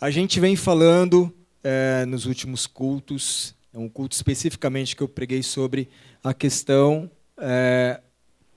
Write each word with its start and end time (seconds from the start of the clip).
A 0.00 0.10
gente 0.10 0.40
vem 0.40 0.56
falando 0.56 1.30
é, 1.62 2.06
nos 2.06 2.24
últimos 2.24 2.66
cultos, 2.66 3.54
é 3.70 3.78
um 3.78 3.86
culto 3.86 4.16
especificamente 4.16 4.96
que 4.96 5.02
eu 5.02 5.08
preguei 5.08 5.42
sobre 5.42 5.90
a 6.24 6.32
questão 6.32 7.10
é, 7.36 8.00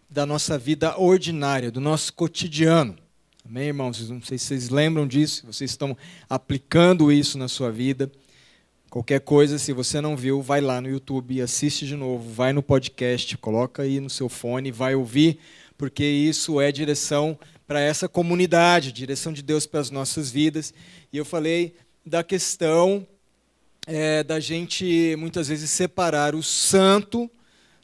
da 0.10 0.26
nossa 0.26 0.58
vida 0.58 0.98
ordinária, 0.98 1.70
do 1.70 1.82
nosso 1.82 2.14
cotidiano. 2.14 2.96
Amém, 3.46 3.68
irmãos? 3.68 4.10
Não 4.10 4.22
sei 4.22 4.38
se 4.38 4.46
vocês 4.46 4.70
lembram 4.70 5.06
disso, 5.06 5.46
vocês 5.46 5.72
estão 5.72 5.98
aplicando 6.30 7.12
isso 7.12 7.38
na 7.38 7.50
sua 7.50 7.70
vida. 7.70 8.10
Qualquer 8.90 9.20
coisa, 9.20 9.60
se 9.60 9.74
você 9.74 10.00
não 10.00 10.16
viu, 10.16 10.42
vai 10.42 10.62
lá 10.62 10.80
no 10.80 10.88
YouTube, 10.88 11.42
assiste 11.42 11.86
de 11.86 11.98
novo, 11.98 12.32
vai 12.32 12.54
no 12.54 12.64
podcast, 12.64 13.38
coloca 13.38 13.84
aí 13.84 14.00
no 14.00 14.10
seu 14.10 14.30
fone, 14.30 14.72
vai 14.72 14.96
ouvir, 14.96 15.40
porque 15.78 16.06
isso 16.06 16.62
é 16.62 16.72
direção 16.72 17.38
para 17.68 17.80
essa 17.80 18.08
comunidade, 18.08 18.92
direção 18.92 19.32
de 19.34 19.42
Deus 19.42 19.66
para 19.66 19.80
as 19.80 19.90
nossas 19.90 20.30
vidas. 20.30 20.74
E 21.12 21.18
eu 21.18 21.26
falei 21.26 21.76
da 22.06 22.24
questão 22.24 23.08
é, 23.88 24.24
da 24.24 24.40
gente 24.40 25.16
muitas 25.18 25.48
vezes 25.48 25.70
separar 25.70 26.36
o 26.36 26.44
santo 26.44 27.30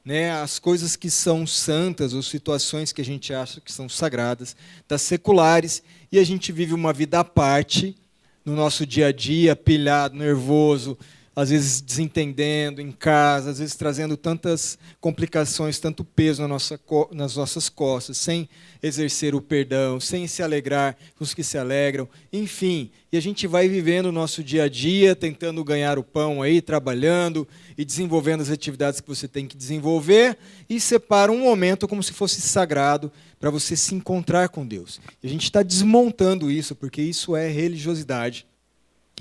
né, 0.04 0.32
as 0.32 0.58
coisas 0.58 0.96
que 0.96 1.10
são 1.10 1.46
santas, 1.46 2.14
ou 2.14 2.24
situações 2.24 2.92
que 2.92 3.00
a 3.00 3.06
gente 3.06 3.34
acha 3.34 3.62
que 3.62 3.72
são 3.72 3.88
sagradas, 3.88 4.56
das 4.88 5.02
seculares, 5.04 5.84
e 6.12 6.18
a 6.18 6.24
gente 6.24 6.52
vive 6.52 6.74
uma 6.74 6.92
vida 6.92 7.20
à 7.20 7.24
parte 7.24 7.96
no 8.44 8.56
nosso 8.56 8.86
dia 8.86 9.08
a 9.08 9.12
dia, 9.12 9.56
pilhado, 9.56 10.16
nervoso, 10.16 10.98
às 11.40 11.50
vezes 11.50 11.80
desentendendo 11.80 12.82
em 12.82 12.92
casa, 12.92 13.52
às 13.52 13.60
vezes 13.60 13.74
trazendo 13.74 14.18
tantas 14.18 14.78
complicações, 15.00 15.80
tanto 15.80 16.04
peso 16.04 16.42
na 16.42 16.50
nossa, 16.50 16.78
nas 17.14 17.38
nossas 17.38 17.70
costas, 17.70 18.18
sem 18.18 18.50
exercer 18.84 19.34
o 19.34 19.42
perdão, 19.42 20.02
sem 20.02 20.28
se 20.28 20.44
alegrar 20.44 20.98
com 21.18 21.24
os 21.24 21.34
que 21.34 21.42
se 21.42 21.58
alegram, 21.58 22.10
enfim. 22.34 22.92
E 23.10 23.18
a 23.18 23.22
gente 23.22 23.48
vai 23.48 23.70
vivendo 23.70 24.08
o 24.08 24.12
nosso 24.12 24.44
dia 24.44 24.64
a 24.64 24.68
dia, 24.68 25.16
tentando 25.16 25.64
ganhar 25.64 25.98
o 25.98 26.04
pão 26.04 26.42
aí, 26.42 26.62
trabalhando 26.62 27.48
e 27.78 27.86
desenvolvendo 27.86 28.42
as 28.42 28.50
atividades 28.50 29.00
que 29.00 29.08
você 29.08 29.26
tem 29.26 29.48
que 29.48 29.56
desenvolver, 29.56 30.38
e 30.70 30.78
separa 30.78 31.32
um 31.32 31.40
momento 31.40 31.88
como 31.88 32.04
se 32.04 32.12
fosse 32.12 32.42
sagrado 32.42 33.10
para 33.40 33.50
você 33.50 33.78
se 33.78 33.96
encontrar 33.96 34.50
com 34.50 34.68
Deus. 34.68 35.00
E 35.24 35.28
a 35.28 35.30
gente 35.30 35.44
está 35.44 35.64
desmontando 35.64 36.52
isso, 36.52 36.76
porque 36.76 37.02
isso 37.02 37.34
é 37.34 37.48
religiosidade. 37.48 38.46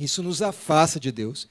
Isso 0.00 0.20
nos 0.20 0.42
afasta 0.42 0.98
de 0.98 1.12
Deus 1.12 1.48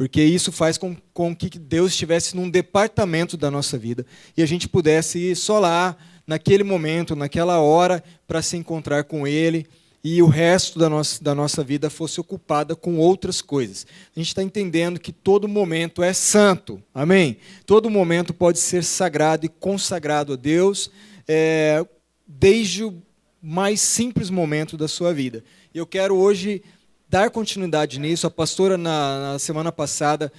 porque 0.00 0.24
isso 0.24 0.50
faz 0.50 0.78
com, 0.78 0.96
com 1.12 1.36
que 1.36 1.58
Deus 1.58 1.90
estivesse 1.92 2.34
num 2.34 2.48
departamento 2.48 3.36
da 3.36 3.50
nossa 3.50 3.76
vida 3.76 4.06
e 4.34 4.42
a 4.42 4.46
gente 4.46 4.66
pudesse 4.66 5.18
ir 5.18 5.36
só 5.36 5.58
lá, 5.58 5.94
naquele 6.26 6.64
momento, 6.64 7.14
naquela 7.14 7.58
hora, 7.60 8.02
para 8.26 8.40
se 8.40 8.56
encontrar 8.56 9.04
com 9.04 9.26
Ele 9.26 9.66
e 10.02 10.22
o 10.22 10.26
resto 10.26 10.78
da 10.78 10.88
nossa, 10.88 11.22
da 11.22 11.34
nossa 11.34 11.62
vida 11.62 11.90
fosse 11.90 12.18
ocupada 12.18 12.74
com 12.74 12.96
outras 12.96 13.42
coisas. 13.42 13.86
A 14.16 14.18
gente 14.18 14.28
está 14.28 14.42
entendendo 14.42 14.98
que 14.98 15.12
todo 15.12 15.46
momento 15.46 16.02
é 16.02 16.14
santo, 16.14 16.82
amém? 16.94 17.36
Todo 17.66 17.90
momento 17.90 18.32
pode 18.32 18.58
ser 18.58 18.82
sagrado 18.82 19.44
e 19.44 19.50
consagrado 19.50 20.32
a 20.32 20.36
Deus, 20.36 20.90
é, 21.28 21.84
desde 22.26 22.84
o 22.84 23.02
mais 23.42 23.82
simples 23.82 24.30
momento 24.30 24.78
da 24.78 24.88
sua 24.88 25.12
vida. 25.12 25.44
Eu 25.74 25.86
quero 25.86 26.16
hoje 26.16 26.62
dar 27.10 27.28
continuidade 27.28 27.98
nisso. 27.98 28.26
A 28.26 28.30
pastora, 28.30 28.78
na, 28.78 29.32
na 29.32 29.38
semana 29.40 29.72
passada, 29.72 30.32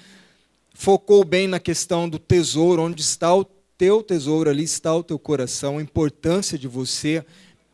focou 0.73 1.25
bem 1.25 1.45
na 1.45 1.59
questão 1.59 2.07
do 2.07 2.17
tesouro, 2.17 2.81
onde 2.81 3.01
está 3.01 3.35
o 3.35 3.43
teu 3.77 4.01
tesouro, 4.01 4.49
ali 4.49 4.63
está 4.63 4.95
o 4.95 5.03
teu 5.03 5.19
coração, 5.19 5.77
a 5.77 5.81
importância 5.81 6.57
de 6.57 6.69
você 6.69 7.25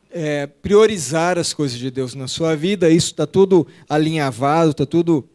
é, 0.10 0.48
priorizar 0.48 1.38
as 1.38 1.54
coisas 1.54 1.78
de 1.78 1.92
Deus 1.92 2.16
na 2.16 2.28
sua 2.28 2.56
vida. 2.56 2.90
Isso 2.90 3.12
está 3.12 3.28
tudo 3.28 3.68
alinhavado, 3.88 4.72
está 4.72 4.86
tudo, 4.86 5.30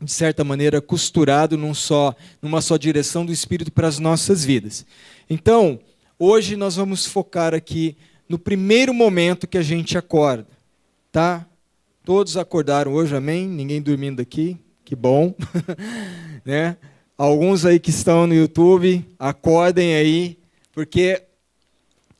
de 0.00 0.10
certa 0.10 0.42
maneira, 0.42 0.80
costurado 0.80 1.58
num 1.58 1.74
só, 1.74 2.14
numa 2.40 2.62
só 2.62 2.78
direção 2.78 3.26
do 3.26 3.32
Espírito 3.32 3.70
para 3.70 3.86
as 3.86 3.98
nossas 3.98 4.46
vidas. 4.46 4.86
Então, 5.28 5.78
hoje 6.18 6.56
nós 6.56 6.76
vamos 6.76 7.04
focar 7.04 7.52
aqui 7.52 7.98
no 8.26 8.38
primeiro 8.38 8.94
momento 8.94 9.46
que 9.46 9.58
a 9.58 9.62
gente 9.62 9.98
acorda, 9.98 10.46
tá? 11.12 11.46
Todos 12.04 12.36
acordaram 12.36 12.92
hoje, 12.92 13.16
amém? 13.16 13.48
Ninguém 13.48 13.80
dormindo 13.80 14.20
aqui, 14.20 14.58
que 14.84 14.94
bom. 14.94 15.34
né? 16.44 16.76
Alguns 17.16 17.64
aí 17.64 17.80
que 17.80 17.88
estão 17.88 18.26
no 18.26 18.34
YouTube, 18.34 19.02
acordem 19.18 19.94
aí, 19.94 20.38
porque 20.70 21.22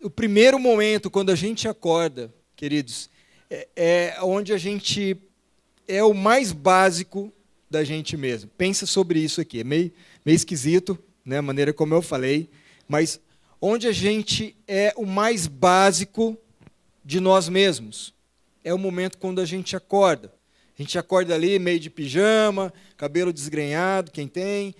o 0.03 0.09
primeiro 0.09 0.59
momento 0.59 1.11
quando 1.11 1.29
a 1.29 1.35
gente 1.35 1.69
acorda, 1.69 2.33
queridos, 2.57 3.11
é, 3.51 3.69
é 3.77 4.17
onde 4.23 4.55
a 4.55 4.57
gente 4.57 5.19
é 5.87 6.03
o 6.03 6.15
mais 6.15 6.51
básico 6.51 7.31
da 7.69 7.85
gente 7.85 8.17
mesmo. 8.17 8.51
Pensa 8.57 8.87
sobre 8.87 9.21
isso 9.21 9.39
aqui, 9.39 9.61
é 9.61 9.65
meio, 9.65 9.93
meio 10.25 10.37
esquisito, 10.37 10.99
né, 11.23 11.37
a 11.37 11.43
maneira 11.43 11.75
como 11.75 11.93
eu 11.93 12.01
falei, 12.01 12.49
mas 12.89 13.21
onde 13.61 13.87
a 13.87 13.93
gente 13.93 14.57
é 14.67 14.95
o 14.97 15.05
mais 15.05 15.47
básico 15.47 16.39
de 17.05 17.21
nós 17.21 17.51
mesmos 17.51 18.14
é 18.65 18.73
o 18.73 18.79
momento 18.79 19.19
quando 19.19 19.41
a 19.41 19.45
gente 19.45 19.77
acorda. 19.77 20.33
A 20.77 20.83
gente 20.83 20.99
acorda 20.99 21.35
ali 21.35 21.59
meio 21.59 21.79
de 21.79 21.91
pijama, 21.91 22.73
cabelo 22.97 23.33
desgrenhado, 23.33 24.11
quem 24.11 24.27
tem, 24.27 24.75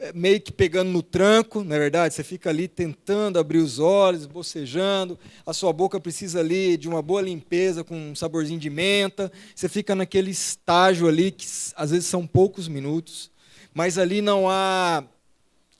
é, 0.00 0.12
meio 0.12 0.40
que 0.40 0.52
pegando 0.52 0.90
no 0.90 1.02
tranco, 1.02 1.64
na 1.64 1.74
é 1.74 1.78
verdade, 1.78 2.14
você 2.14 2.22
fica 2.22 2.50
ali 2.50 2.68
tentando 2.68 3.38
abrir 3.38 3.58
os 3.58 3.78
olhos, 3.78 4.26
bocejando, 4.26 5.18
a 5.46 5.52
sua 5.52 5.72
boca 5.72 5.98
precisa 5.98 6.40
ali 6.40 6.76
de 6.76 6.88
uma 6.88 7.00
boa 7.00 7.22
limpeza 7.22 7.82
com 7.82 8.10
um 8.10 8.14
saborzinho 8.14 8.60
de 8.60 8.68
menta, 8.68 9.32
você 9.54 9.68
fica 9.68 9.94
naquele 9.94 10.30
estágio 10.30 11.08
ali 11.08 11.30
que 11.30 11.46
às 11.74 11.90
vezes 11.90 12.06
são 12.06 12.26
poucos 12.26 12.68
minutos, 12.68 13.30
mas 13.72 13.98
ali 13.98 14.20
não 14.20 14.48
há 14.48 15.02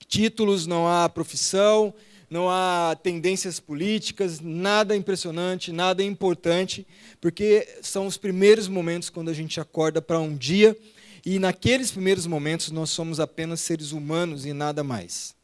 títulos, 0.09 0.67
não 0.67 0.89
há 0.89 1.09
profissão, 1.09 1.93
não 2.31 2.49
há 2.51 2.97
tendências 3.03 3.59
políticas, 3.59 4.41
nada 4.41 4.95
impressionante, 4.95 5.73
nada 5.73 6.03
importante, 6.03 6.87
porque 7.21 7.67
são 7.83 8.07
os 8.07 8.17
primeiros 8.17 8.69
momentos 8.69 9.09
quando 9.09 9.31
a 9.31 9.35
gente 9.35 9.59
acorda 9.61 10.03
para 10.03 10.21
um 10.21 10.37
dia 10.37 10.77
e 11.25 11.39
naqueles 11.39 11.91
primeiros 11.91 12.27
momentos 12.27 12.71
nós 12.71 12.91
somos 12.91 13.19
apenas 13.19 13.61
seres 13.61 13.93
humanos 13.93 14.45
e 14.45 14.53
nada 14.53 14.85
mais. 14.85 15.35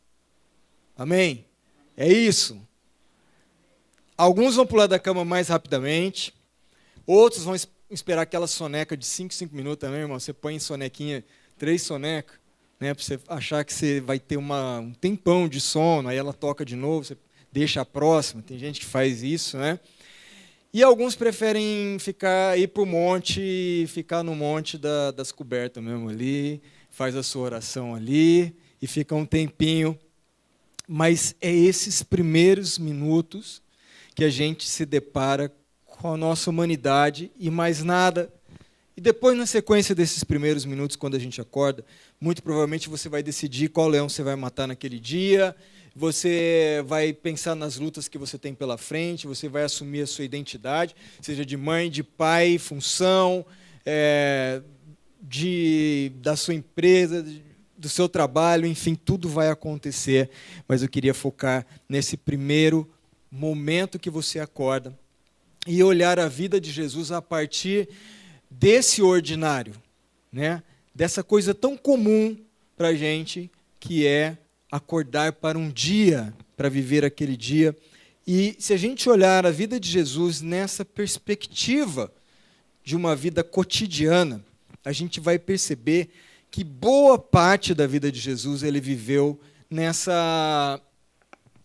Amém? 0.97 1.47
É 1.97 2.11
isso. 2.13 2.61
Alguns 4.17 4.55
vão 4.55 4.67
pular 4.67 4.87
da 4.87 4.99
cama 4.99 5.25
mais 5.25 5.49
rapidamente, 5.49 6.35
outros 7.07 7.45
vão 7.45 7.57
esperar 7.91 8.23
aquela 8.23 8.47
soneca 8.47 8.97
de 8.97 9.07
5, 9.07 9.35
5 9.35 9.55
minutos 9.55 9.81
também, 9.81 10.01
irmão. 10.01 10.21
Você 10.21 10.33
põe 10.33 10.55
em 10.55 10.61
sonequinha, 10.61 11.25
três 11.59 11.83
sonecas 11.83 12.44
né, 12.81 12.93
para 12.95 13.03
você 13.03 13.19
achar 13.29 13.65
que 13.65 13.73
você 13.73 14.01
vai 14.01 14.19
ter 14.19 14.37
uma, 14.37 14.81
um 14.81 14.93
tempão 14.93 15.49
de 15.49 15.61
sono, 15.61 16.09
aí 16.09 16.17
ela 16.17 16.33
toca 16.33 16.65
de 16.65 16.77
novo, 16.77 17.05
você 17.05 17.17
deixa 17.53 17.81
a 17.81 17.85
próxima. 17.85 18.43
Tem 18.43 18.59
gente 18.59 18.81
que 18.81 18.87
faz 18.87 19.23
isso, 19.23 19.57
né? 19.57 19.79
E 20.73 20.83
alguns 20.83 21.15
preferem 21.15 21.97
ficar 22.01 22.59
ir 22.59 22.67
para 22.67 22.83
o 22.83 22.87
monte, 22.87 23.87
ficar 23.89 24.25
no 24.25 24.35
monte 24.35 24.77
da, 24.77 25.13
das 25.13 25.31
cobertas 25.31 25.83
mesmo 25.83 26.09
ali, 26.09 26.61
faz 26.91 27.15
a 27.15 27.23
sua 27.23 27.43
oração 27.43 27.95
ali 27.95 28.57
e 28.83 28.87
fica 28.89 29.15
um 29.15 29.25
tempinho. 29.25 29.97
Mas 30.89 31.37
é 31.41 31.55
esses 31.55 32.03
primeiros 32.03 32.77
minutos 32.77 33.63
que 34.17 34.25
a 34.25 34.29
gente 34.29 34.69
se 34.69 34.85
depara 34.85 35.53
com 35.87 36.13
a 36.13 36.17
nossa 36.17 36.51
humanidade 36.51 37.31
e 37.39 37.51
mais 37.51 37.85
nada. 37.85 38.33
E 38.97 39.01
depois, 39.01 39.37
na 39.37 39.47
sequência 39.47 39.95
desses 39.95 40.25
primeiros 40.25 40.65
minutos, 40.65 40.97
quando 40.97 41.15
a 41.17 41.21
gente 41.21 41.41
acorda, 41.41 41.85
muito 42.25 42.43
provavelmente 42.43 42.89
você 42.89 43.07
vai 43.07 43.23
decidir 43.23 43.69
qual 43.69 43.87
leão 43.87 44.09
você 44.09 44.23
vai 44.23 44.35
matar 44.35 44.67
naquele 44.67 44.99
dia, 44.99 45.55
você 45.95 46.83
vai 46.87 47.13
pensar 47.13 47.55
nas 47.55 47.77
lutas 47.77 48.09
que 48.09 48.17
você 48.17 48.39
tem 48.39 48.55
pela 48.55 48.79
frente, 48.79 49.27
você 49.27 49.47
vai 49.47 49.63
assumir 49.63 50.01
a 50.01 50.07
sua 50.07 50.25
identidade, 50.25 50.97
seja 51.21 51.45
de 51.45 51.55
mãe, 51.55 51.91
de 51.91 52.03
pai, 52.03 52.57
função, 52.57 53.45
é, 53.85 54.63
de, 55.21 56.13
da 56.23 56.35
sua 56.35 56.55
empresa, 56.55 57.23
do 57.77 57.91
seu 57.91 58.09
trabalho, 58.09 58.67
enfim, 58.67 58.95
tudo 58.95 59.29
vai 59.29 59.51
acontecer. 59.51 60.31
Mas 60.67 60.83
eu 60.83 60.89
queria 60.89 61.13
focar 61.13 61.67
nesse 61.87 62.17
primeiro 62.17 62.91
momento 63.31 63.99
que 63.99 64.09
você 64.09 64.41
acorda 64.41 64.99
e 65.67 65.83
olhar 65.83 66.19
a 66.19 66.27
vida 66.27 66.59
de 66.59 66.73
Jesus 66.73 67.13
a 67.13 67.21
partir 67.21 67.87
desse 68.51 69.03
ordinário, 69.03 69.75
né? 70.33 70.63
Dessa 70.95 71.23
coisa 71.23 71.53
tão 71.53 71.77
comum 71.77 72.37
para 72.77 72.89
a 72.89 72.95
gente, 72.95 73.51
que 73.81 74.07
é 74.07 74.39
acordar 74.71 75.33
para 75.33 75.59
um 75.59 75.71
dia, 75.71 76.35
para 76.57 76.69
viver 76.69 77.05
aquele 77.05 77.37
dia. 77.37 77.77
E 78.27 78.57
se 78.59 78.73
a 78.73 78.77
gente 78.77 79.09
olhar 79.09 79.45
a 79.45 79.51
vida 79.51 79.79
de 79.79 79.89
Jesus 79.89 80.41
nessa 80.41 80.85
perspectiva 80.85 82.13
de 82.83 82.97
uma 82.97 83.15
vida 83.15 83.43
cotidiana, 83.43 84.45
a 84.85 84.93
gente 84.93 85.21
vai 85.21 85.39
perceber 85.39 86.11
que 86.51 86.63
boa 86.63 87.19
parte 87.19 87.75
da 87.75 87.87
vida 87.87 88.13
de 88.13 88.21
Jesus 88.21 88.63
ele 88.63 88.81
viveu 88.81 89.41
nessa 89.71 90.81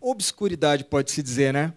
obscuridade, 0.02 0.84
pode-se 0.86 1.22
dizer, 1.22 1.54
né? 1.54 1.74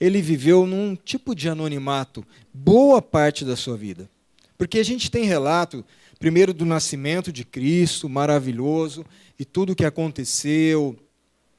Ele 0.00 0.22
viveu 0.22 0.66
num 0.66 0.96
tipo 0.96 1.34
de 1.34 1.48
anonimato 1.48 2.24
boa 2.52 3.02
parte 3.02 3.44
da 3.44 3.56
sua 3.56 3.76
vida. 3.76 4.08
Porque 4.56 4.78
a 4.78 4.84
gente 4.84 5.10
tem 5.10 5.24
relato, 5.24 5.84
primeiro, 6.18 6.52
do 6.52 6.64
nascimento 6.64 7.32
de 7.32 7.44
Cristo, 7.44 8.08
maravilhoso, 8.08 9.04
e 9.38 9.44
tudo 9.44 9.72
o 9.72 9.76
que 9.76 9.84
aconteceu, 9.84 10.98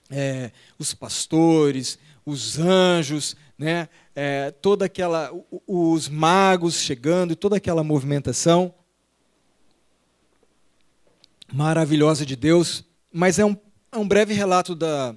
é, 0.10 0.52
os 0.78 0.94
pastores, 0.94 1.98
os 2.26 2.60
anjos, 2.60 3.36
né, 3.58 3.88
é, 4.16 4.52
toda 4.52 4.86
aquela, 4.86 5.32
os 5.68 6.10
magos 6.10 6.76
chegando, 6.76 7.36
toda 7.36 7.58
aquela 7.58 7.84
movimentação 7.84 8.74
maravilhosa 11.52 12.26
de 12.26 12.36
Deus, 12.36 12.84
mas 13.12 13.40
é 13.40 13.46
um, 13.46 13.58
é 13.92 13.98
um 13.98 14.08
breve 14.08 14.34
relato 14.34 14.76
da, 14.76 15.16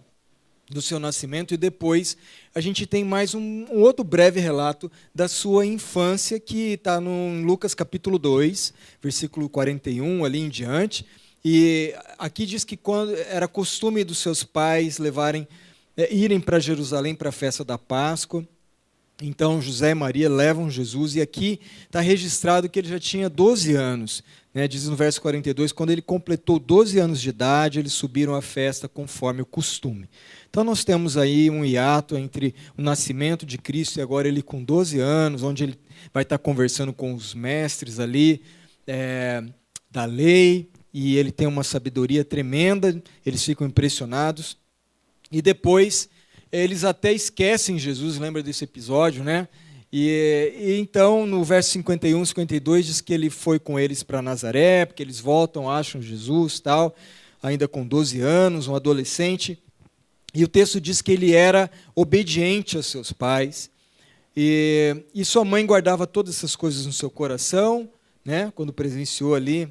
do 0.72 0.82
seu 0.82 0.98
nascimento 0.98 1.54
e 1.54 1.56
depois 1.56 2.16
a 2.54 2.60
gente 2.60 2.86
tem 2.86 3.04
mais 3.04 3.34
um, 3.34 3.66
um 3.70 3.80
outro 3.80 4.04
breve 4.04 4.40
relato 4.40 4.90
da 5.14 5.28
sua 5.28 5.64
infância 5.66 6.40
que 6.40 6.72
está 6.72 7.00
no 7.00 7.42
Lucas 7.44 7.74
capítulo 7.74 8.18
2, 8.18 8.72
versículo 9.00 9.48
41 9.48 10.24
ali 10.24 10.40
em 10.40 10.48
diante. 10.48 11.06
E 11.44 11.94
aqui 12.18 12.46
diz 12.46 12.64
que 12.64 12.76
quando 12.76 13.14
era 13.14 13.48
costume 13.48 14.04
dos 14.04 14.18
seus 14.18 14.44
pais 14.44 14.98
levarem 14.98 15.46
é, 15.96 16.12
irem 16.12 16.40
para 16.40 16.58
Jerusalém 16.58 17.14
para 17.14 17.28
a 17.28 17.32
festa 17.32 17.64
da 17.64 17.76
Páscoa. 17.76 18.46
Então 19.20 19.60
José 19.60 19.90
e 19.90 19.94
Maria 19.94 20.28
levam 20.28 20.70
Jesus 20.70 21.14
e 21.14 21.20
aqui 21.20 21.60
está 21.84 22.00
registrado 22.00 22.68
que 22.68 22.78
ele 22.78 22.88
já 22.88 22.98
tinha 22.98 23.28
12 23.28 23.74
anos. 23.74 24.22
Né? 24.52 24.66
Diz 24.66 24.88
no 24.88 24.96
verso 24.96 25.20
42, 25.22 25.72
quando 25.72 25.90
ele 25.90 26.02
completou 26.02 26.58
12 26.58 26.98
anos 26.98 27.20
de 27.20 27.28
idade, 27.28 27.78
eles 27.78 27.92
subiram 27.92 28.34
à 28.34 28.42
festa 28.42 28.88
conforme 28.88 29.42
o 29.42 29.46
costume. 29.46 30.08
Então 30.50 30.64
nós 30.64 30.84
temos 30.84 31.16
aí 31.16 31.48
um 31.50 31.64
hiato 31.64 32.16
entre 32.16 32.54
o 32.76 32.82
nascimento 32.82 33.46
de 33.46 33.58
Cristo 33.58 33.98
e 33.98 34.02
agora 34.02 34.28
ele 34.28 34.42
com 34.42 34.62
12 34.62 34.98
anos, 34.98 35.42
onde 35.42 35.64
ele 35.64 35.78
vai 36.12 36.22
estar 36.22 36.38
conversando 36.38 36.92
com 36.92 37.14
os 37.14 37.34
mestres 37.34 37.98
ali 37.98 38.42
é, 38.86 39.42
da 39.90 40.04
lei, 40.04 40.68
e 40.92 41.16
ele 41.16 41.32
tem 41.32 41.46
uma 41.46 41.62
sabedoria 41.62 42.24
tremenda, 42.24 43.02
eles 43.24 43.42
ficam 43.42 43.66
impressionados. 43.66 44.58
E 45.30 45.40
depois 45.40 46.08
eles 46.52 46.84
até 46.84 47.12
esquecem 47.12 47.78
Jesus, 47.78 48.18
lembra 48.18 48.42
desse 48.42 48.64
episódio, 48.64 49.24
né? 49.24 49.48
E, 49.90 50.54
e, 50.58 50.80
então, 50.80 51.26
no 51.26 51.42
verso 51.42 51.70
51, 51.70 52.24
52, 52.24 52.86
diz 52.86 53.00
que 53.00 53.12
ele 53.12 53.30
foi 53.30 53.58
com 53.58 53.78
eles 53.78 54.02
para 54.02 54.22
Nazaré, 54.22 54.86
porque 54.86 55.02
eles 55.02 55.18
voltam, 55.18 55.68
acham 55.68 56.00
Jesus, 56.00 56.60
tal, 56.60 56.94
ainda 57.42 57.66
com 57.66 57.86
12 57.86 58.20
anos, 58.20 58.68
um 58.68 58.74
adolescente. 58.74 59.58
E 60.34 60.44
o 60.44 60.48
texto 60.48 60.80
diz 60.80 61.02
que 61.02 61.12
ele 61.12 61.32
era 61.32 61.70
obediente 61.94 62.76
aos 62.76 62.86
seus 62.86 63.12
pais. 63.12 63.70
E, 64.34 64.96
e 65.14 65.24
sua 65.24 65.44
mãe 65.44 65.64
guardava 65.66 66.06
todas 66.06 66.36
essas 66.36 66.56
coisas 66.56 66.86
no 66.86 66.92
seu 66.92 67.10
coração, 67.10 67.88
né, 68.24 68.50
quando 68.54 68.72
presenciou 68.72 69.34
ali 69.34 69.68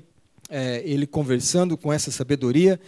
é, 0.50 0.84
ele 0.86 1.08
conversando 1.08 1.76
com 1.76 1.92
essa 1.92 2.12
sabedoria. 2.12 2.80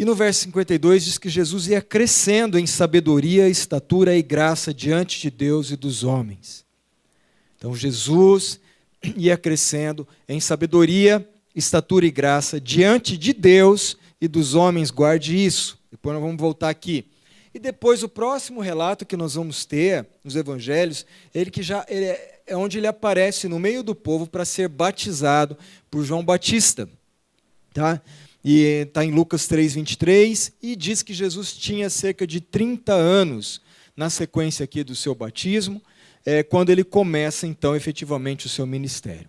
E 0.00 0.04
no 0.06 0.14
verso 0.14 0.40
52 0.44 1.04
diz 1.04 1.18
que 1.18 1.28
Jesus 1.28 1.68
ia 1.68 1.82
crescendo 1.82 2.58
em 2.58 2.66
sabedoria, 2.66 3.50
estatura 3.50 4.16
e 4.16 4.22
graça 4.22 4.72
diante 4.72 5.20
de 5.20 5.30
Deus 5.30 5.70
e 5.70 5.76
dos 5.76 6.04
homens. 6.04 6.64
Então 7.58 7.76
Jesus 7.76 8.58
ia 9.14 9.36
crescendo 9.36 10.08
em 10.26 10.40
sabedoria, 10.40 11.28
estatura 11.54 12.06
e 12.06 12.10
graça 12.10 12.58
diante 12.58 13.18
de 13.18 13.34
Deus 13.34 13.94
e 14.18 14.26
dos 14.26 14.54
homens, 14.54 14.90
guarde 14.90 15.36
isso. 15.36 15.78
Depois 15.90 16.14
nós 16.14 16.22
vamos 16.24 16.40
voltar 16.40 16.70
aqui. 16.70 17.04
E 17.52 17.58
depois 17.58 18.02
o 18.02 18.08
próximo 18.08 18.62
relato 18.62 19.04
que 19.04 19.18
nós 19.18 19.34
vamos 19.34 19.66
ter 19.66 20.06
nos 20.24 20.34
evangelhos, 20.34 21.04
ele 21.34 21.50
que 21.50 21.62
já 21.62 21.84
ele 21.90 22.06
é, 22.06 22.40
é 22.46 22.56
onde 22.56 22.78
ele 22.78 22.86
aparece 22.86 23.48
no 23.48 23.58
meio 23.58 23.82
do 23.82 23.94
povo 23.94 24.26
para 24.26 24.46
ser 24.46 24.66
batizado 24.66 25.58
por 25.90 26.02
João 26.02 26.24
Batista, 26.24 26.88
tá? 27.74 28.00
E 28.42 28.84
está 28.86 29.04
em 29.04 29.10
Lucas 29.10 29.46
3, 29.46 29.74
23, 29.74 30.52
e 30.62 30.74
diz 30.74 31.02
que 31.02 31.12
Jesus 31.12 31.52
tinha 31.52 31.90
cerca 31.90 32.26
de 32.26 32.40
30 32.40 32.92
anos 32.92 33.60
na 33.96 34.08
sequência 34.08 34.64
aqui 34.64 34.82
do 34.82 34.96
seu 34.96 35.14
batismo, 35.14 35.82
é, 36.24 36.42
quando 36.42 36.70
ele 36.70 36.84
começa, 36.84 37.46
então, 37.46 37.76
efetivamente 37.76 38.46
o 38.46 38.48
seu 38.48 38.66
ministério. 38.66 39.28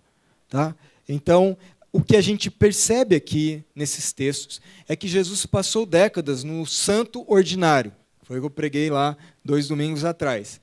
Tá? 0.49 0.75
Então, 1.07 1.57
o 1.91 2.01
que 2.01 2.15
a 2.15 2.21
gente 2.21 2.49
percebe 2.49 3.15
aqui 3.15 3.63
nesses 3.75 4.13
textos 4.13 4.61
é 4.87 4.95
que 4.95 5.07
Jesus 5.07 5.45
passou 5.45 5.85
décadas 5.85 6.43
no 6.43 6.65
santo 6.65 7.25
ordinário. 7.27 7.93
Foi 8.23 8.37
o 8.37 8.41
que 8.41 8.45
eu 8.45 8.51
preguei 8.51 8.89
lá 8.89 9.17
dois 9.43 9.67
domingos 9.67 10.05
atrás. 10.05 10.61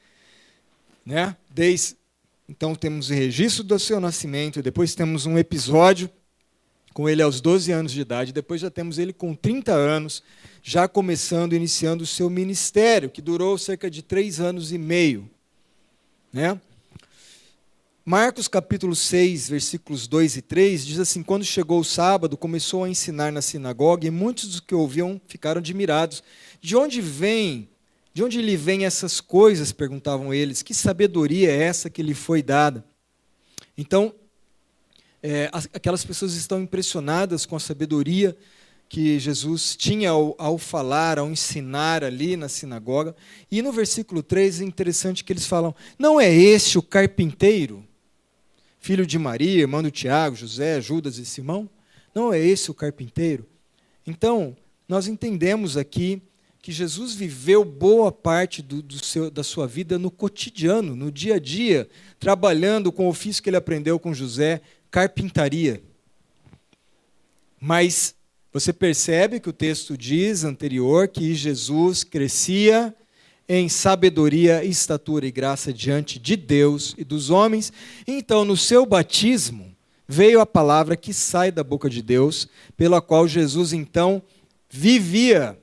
Né? 1.05 1.37
Desde, 1.51 1.97
então, 2.49 2.75
temos 2.75 3.11
o 3.11 3.15
registro 3.15 3.63
do 3.63 3.79
seu 3.79 4.01
nascimento, 4.01 4.63
depois 4.63 4.95
temos 4.95 5.27
um 5.27 5.37
episódio 5.37 6.11
com 6.99 7.09
ele 7.09 7.23
aos 7.23 7.41
12 7.41 7.71
anos 7.71 7.93
de 7.93 8.01
idade, 8.01 8.33
depois 8.33 8.61
já 8.61 8.69
temos 8.69 8.99
ele 8.99 9.13
com 9.13 9.33
30 9.33 9.73
anos, 9.73 10.21
já 10.61 10.89
começando, 10.89 11.53
iniciando 11.53 12.03
o 12.03 12.07
seu 12.07 12.29
ministério, 12.29 13.09
que 13.09 13.23
durou 13.23 13.57
cerca 13.57 13.89
de 13.89 14.03
três 14.03 14.41
anos 14.41 14.73
e 14.73 14.79
meio. 14.79 15.31
Né? 16.33 16.61
Marcos 18.05 18.49
capítulo 18.49 18.97
6, 18.97 19.49
versículos 19.49 20.09
2 20.09 20.39
e 20.39 20.43
3, 20.43 20.85
diz 20.85 20.99
assim: 20.99 21.23
Quando 21.23 21.45
chegou 21.45 21.79
o 21.79 21.85
sábado, 21.85 22.37
começou 22.37 22.83
a 22.83 22.89
ensinar 22.89 23.31
na 23.31 23.43
sinagoga, 23.43 24.05
e 24.05 24.11
muitos 24.11 24.49
dos 24.49 24.59
que 24.59 24.75
ouviam 24.75 25.21
ficaram 25.29 25.61
admirados. 25.61 26.21
De 26.61 26.75
onde 26.75 27.01
vem, 27.01 27.69
de 28.13 28.25
onde 28.25 28.43
lhe 28.43 28.57
vêm 28.57 28.85
essas 28.85 29.21
coisas? 29.21 29.71
perguntavam 29.71 30.35
eles. 30.35 30.65
Que 30.65 30.75
sabedoria 30.75 31.49
é 31.49 31.63
essa 31.63 31.89
que 31.89 32.03
lhe 32.03 32.13
foi 32.13 32.43
dada? 32.43 32.85
Então, 33.77 34.13
é, 35.23 35.51
aquelas 35.73 36.05
pessoas 36.05 36.35
estão 36.35 36.61
impressionadas 36.61 37.45
com 37.45 37.57
a 37.57 37.61
sabedoria 37.61 38.37
que 38.89 39.19
Jesus 39.19 39.77
tinha 39.77 40.11
ao, 40.11 40.35
ao, 40.39 40.57
falar, 40.57 41.19
ao 41.19 41.29
ensinar 41.29 42.03
ali 42.03 42.37
na 42.37 42.49
sinagoga. 42.49 43.15
E 43.51 43.61
no 43.61 43.71
versículo 43.71 44.23
3 44.23 44.61
é 44.61 44.65
interessante 44.65 45.23
que 45.23 45.33
eles 45.33 45.47
falam: 45.47 45.75
Não 45.99 46.21
é 46.21 46.33
este 46.33 46.79
o 46.79 46.83
carpinteiro, 46.83 47.85
filho 48.81 49.07
de 49.07 49.19
Maria, 49.19 49.61
irmão 49.61 49.83
do 49.83 49.91
Tiago, 49.91 50.37
José, 50.37 50.81
Judas 50.81 51.19
e 51.19 51.27
Simão? 51.27 51.69
Não 52.15 52.33
é 52.33 52.39
esse 52.39 52.71
o 52.71 52.75
carpinteiro? 52.75 53.47
Então, 54.07 54.57
nós 54.89 55.07
entendemos 55.07 55.77
aqui 55.77 56.23
que 56.61 56.73
Jesus 56.73 57.15
viveu 57.15 57.65
boa 57.65 58.11
parte 58.11 58.63
do, 58.63 58.83
do 58.83 59.05
seu, 59.05 59.31
da 59.31 59.45
sua 59.45 59.67
vida 59.67 59.99
no 59.99 60.11
cotidiano, 60.11 60.97
no 60.97 61.13
dia 61.13 61.37
a 61.37 61.39
dia, 61.39 61.89
trabalhando 62.19 62.91
com 62.91 63.07
o 63.07 63.11
ofício 63.11 63.43
que 63.43 63.49
ele 63.49 63.57
aprendeu 63.57 63.99
com 63.99 64.13
José, 64.13 64.61
carpintaria. 64.91 65.83
Mas 67.61 68.15
você 68.53 68.73
percebe 68.73 69.41
que 69.41 69.49
o 69.49 69.53
texto 69.53 69.97
diz 69.97 70.45
anterior 70.45 71.09
que 71.09 71.35
Jesus 71.35 72.05
crescia 72.05 72.95
em 73.49 73.69
sabedoria, 73.69 74.65
estatura 74.65 75.27
e 75.27 75.31
graça 75.31 75.73
diante 75.73 76.19
de 76.19 76.37
Deus 76.37 76.95
e 76.99 77.05
dos 77.05 77.31
homens. 77.31 77.73
Então, 78.07 78.45
no 78.45 78.57
seu 78.57 78.85
batismo, 78.85 79.75
veio 80.07 80.41
a 80.41 80.47
palavra 80.47 80.97
que 80.97 81.13
sai 81.13 81.51
da 81.51 81.65
boca 81.65 81.89
de 81.89 82.03
Deus, 82.03 82.49
pela 82.77 83.01
qual 83.01 83.29
Jesus 83.29 83.73
então 83.73 84.23
vivia, 84.71 85.59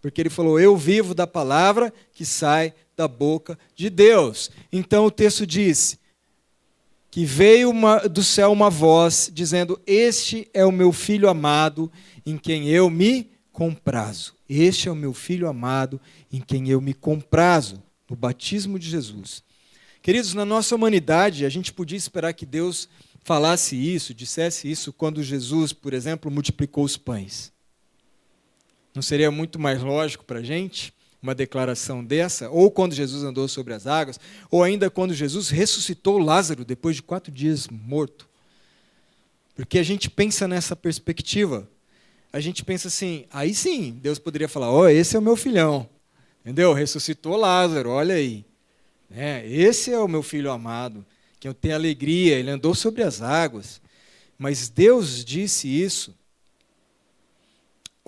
porque 0.00 0.20
ele 0.20 0.30
falou: 0.30 0.58
Eu 0.58 0.76
vivo 0.76 1.14
da 1.14 1.26
palavra 1.26 1.92
que 2.12 2.24
sai 2.24 2.72
da 2.96 3.08
boca 3.08 3.58
de 3.74 3.90
Deus. 3.90 4.50
Então 4.72 5.06
o 5.06 5.10
texto 5.10 5.46
diz: 5.46 5.98
que 7.18 7.24
veio 7.24 7.68
uma, 7.68 8.08
do 8.08 8.22
céu 8.22 8.52
uma 8.52 8.70
voz 8.70 9.28
dizendo: 9.34 9.80
Este 9.84 10.48
é 10.54 10.64
o 10.64 10.70
meu 10.70 10.92
filho 10.92 11.28
amado, 11.28 11.90
em 12.24 12.38
quem 12.38 12.68
eu 12.68 12.88
me 12.88 13.28
comprazo. 13.50 14.36
Este 14.48 14.88
é 14.88 14.92
o 14.92 14.94
meu 14.94 15.12
filho 15.12 15.48
amado, 15.48 16.00
em 16.32 16.40
quem 16.40 16.68
eu 16.68 16.80
me 16.80 16.94
comprazo, 16.94 17.82
no 18.08 18.14
batismo 18.14 18.78
de 18.78 18.88
Jesus. 18.88 19.42
Queridos, 20.00 20.32
na 20.32 20.44
nossa 20.44 20.76
humanidade, 20.76 21.44
a 21.44 21.48
gente 21.48 21.72
podia 21.72 21.98
esperar 21.98 22.34
que 22.34 22.46
Deus 22.46 22.88
falasse 23.24 23.74
isso, 23.74 24.14
dissesse 24.14 24.70
isso 24.70 24.92
quando 24.92 25.20
Jesus, 25.20 25.72
por 25.72 25.92
exemplo, 25.92 26.30
multiplicou 26.30 26.84
os 26.84 26.96
pães. 26.96 27.52
Não 28.94 29.02
seria 29.02 29.32
muito 29.32 29.58
mais 29.58 29.82
lógico 29.82 30.24
para 30.24 30.38
a 30.38 30.44
gente? 30.44 30.94
Uma 31.22 31.34
declaração 31.34 32.04
dessa, 32.04 32.48
ou 32.48 32.70
quando 32.70 32.94
Jesus 32.94 33.24
andou 33.24 33.48
sobre 33.48 33.74
as 33.74 33.86
águas, 33.86 34.18
ou 34.50 34.62
ainda 34.62 34.88
quando 34.88 35.12
Jesus 35.12 35.50
ressuscitou 35.50 36.18
Lázaro 36.18 36.64
depois 36.64 36.96
de 36.96 37.02
quatro 37.02 37.32
dias 37.32 37.68
morto. 37.68 38.28
Porque 39.54 39.78
a 39.78 39.82
gente 39.82 40.08
pensa 40.08 40.46
nessa 40.46 40.76
perspectiva. 40.76 41.68
A 42.32 42.38
gente 42.38 42.64
pensa 42.64 42.88
assim, 42.88 43.24
aí 43.32 43.52
sim, 43.52 43.98
Deus 44.00 44.18
poderia 44.18 44.48
falar: 44.48 44.70
Ó, 44.70 44.82
oh, 44.82 44.88
esse 44.88 45.16
é 45.16 45.18
o 45.18 45.22
meu 45.22 45.34
filhão. 45.34 45.88
Entendeu? 46.42 46.72
Ressuscitou 46.72 47.36
Lázaro, 47.36 47.90
olha 47.90 48.14
aí. 48.14 48.44
É, 49.10 49.44
esse 49.46 49.90
é 49.90 49.98
o 49.98 50.06
meu 50.06 50.22
filho 50.22 50.50
amado, 50.50 51.04
que 51.40 51.48
eu 51.48 51.54
tenho 51.54 51.74
alegria, 51.74 52.38
ele 52.38 52.50
andou 52.50 52.74
sobre 52.74 53.02
as 53.02 53.20
águas. 53.20 53.80
Mas 54.38 54.68
Deus 54.68 55.24
disse 55.24 55.66
isso 55.66 56.14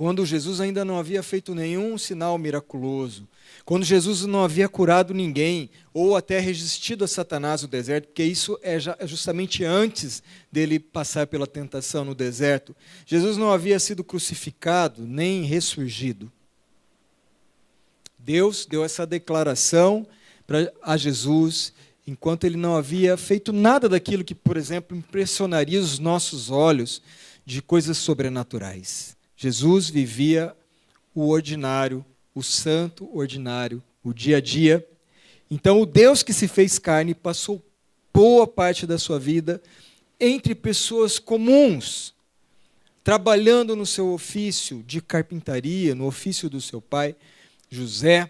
quando 0.00 0.24
Jesus 0.24 0.62
ainda 0.62 0.82
não 0.82 0.98
havia 0.98 1.22
feito 1.22 1.54
nenhum 1.54 1.98
sinal 1.98 2.38
miraculoso, 2.38 3.28
quando 3.66 3.84
Jesus 3.84 4.24
não 4.24 4.42
havia 4.42 4.66
curado 4.66 5.12
ninguém, 5.12 5.68
ou 5.92 6.16
até 6.16 6.40
resistido 6.40 7.04
a 7.04 7.06
Satanás 7.06 7.60
no 7.60 7.68
deserto, 7.68 8.06
porque 8.06 8.24
isso 8.24 8.58
é, 8.62 8.78
é 8.98 9.06
justamente 9.06 9.62
antes 9.62 10.22
dele 10.50 10.80
passar 10.80 11.26
pela 11.26 11.46
tentação 11.46 12.02
no 12.02 12.14
deserto. 12.14 12.74
Jesus 13.04 13.36
não 13.36 13.52
havia 13.52 13.78
sido 13.78 14.02
crucificado 14.02 15.06
nem 15.06 15.42
ressurgido. 15.42 16.32
Deus 18.18 18.64
deu 18.64 18.82
essa 18.82 19.06
declaração 19.06 20.06
a 20.80 20.96
Jesus 20.96 21.74
enquanto 22.06 22.44
ele 22.44 22.56
não 22.56 22.74
havia 22.74 23.18
feito 23.18 23.52
nada 23.52 23.86
daquilo 23.86 24.24
que, 24.24 24.34
por 24.34 24.56
exemplo, 24.56 24.96
impressionaria 24.96 25.78
os 25.78 25.98
nossos 25.98 26.50
olhos 26.50 27.02
de 27.44 27.60
coisas 27.60 27.98
sobrenaturais. 27.98 29.19
Jesus 29.42 29.88
vivia 29.88 30.54
o 31.14 31.28
ordinário, 31.28 32.04
o 32.34 32.42
santo 32.42 33.08
ordinário, 33.10 33.82
o 34.04 34.12
dia 34.12 34.36
a 34.36 34.40
dia. 34.40 34.86
Então, 35.50 35.80
o 35.80 35.86
Deus 35.86 36.22
que 36.22 36.34
se 36.34 36.46
fez 36.46 36.78
carne 36.78 37.14
passou 37.14 37.64
boa 38.12 38.46
parte 38.46 38.86
da 38.86 38.98
sua 38.98 39.18
vida 39.18 39.62
entre 40.20 40.54
pessoas 40.54 41.18
comuns, 41.18 42.12
trabalhando 43.02 43.74
no 43.74 43.86
seu 43.86 44.12
ofício 44.12 44.84
de 44.86 45.00
carpintaria, 45.00 45.94
no 45.94 46.04
ofício 46.04 46.50
do 46.50 46.60
seu 46.60 46.82
pai, 46.82 47.16
José, 47.70 48.28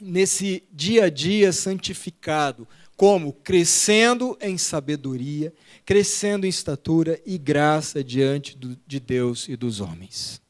nesse 0.00 0.64
dia 0.72 1.04
a 1.04 1.10
dia 1.10 1.52
santificado, 1.52 2.66
como 2.96 3.32
crescendo 3.32 4.36
em 4.40 4.56
sabedoria, 4.56 5.52
crescendo 5.84 6.46
em 6.46 6.48
estatura 6.48 7.20
e 7.26 7.36
graça 7.36 8.02
diante 8.04 8.56
do, 8.56 8.78
de 8.86 9.00
Deus 9.00 9.48
e 9.48 9.56
dos 9.56 9.80
homens. 9.80 10.40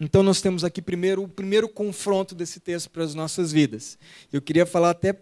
Então 0.00 0.22
nós 0.22 0.40
temos 0.40 0.64
aqui 0.64 0.80
primeiro 0.80 1.22
o 1.22 1.28
primeiro 1.28 1.68
confronto 1.68 2.34
desse 2.34 2.58
texto 2.58 2.88
para 2.90 3.04
as 3.04 3.14
nossas 3.14 3.52
vidas. 3.52 3.98
Eu 4.32 4.40
queria 4.40 4.64
falar 4.64 4.90
até 4.90 5.14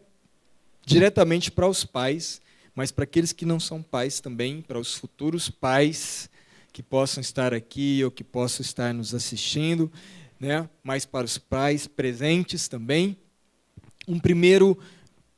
diretamente 0.87 1.51
para 1.51 1.69
os 1.69 1.85
pais, 1.85 2.41
mas 2.75 2.91
para 2.93 3.05
aqueles 3.05 3.33
que 3.33 3.45
não 3.45 3.59
são 3.59 3.83
pais 3.83 4.21
também, 4.21 4.63
para 4.63 4.79
os 4.79 4.95
futuros 4.95 5.51
pais 5.51 6.31
que 6.73 6.83
possam 6.83 7.21
estar 7.21 7.53
aqui 7.53 8.03
ou 8.05 8.11
que 8.11 8.23
possam 8.23 8.63
estar 8.63 8.95
nos 8.95 9.15
assistindo, 9.15 9.91
né? 10.39 10.69
Mas 10.83 11.05
para 11.05 11.27
os 11.27 11.37
pais 11.37 11.89
presentes 11.89 12.69
também, 12.69 13.17
um 14.07 14.19
primeiro 14.19 14.79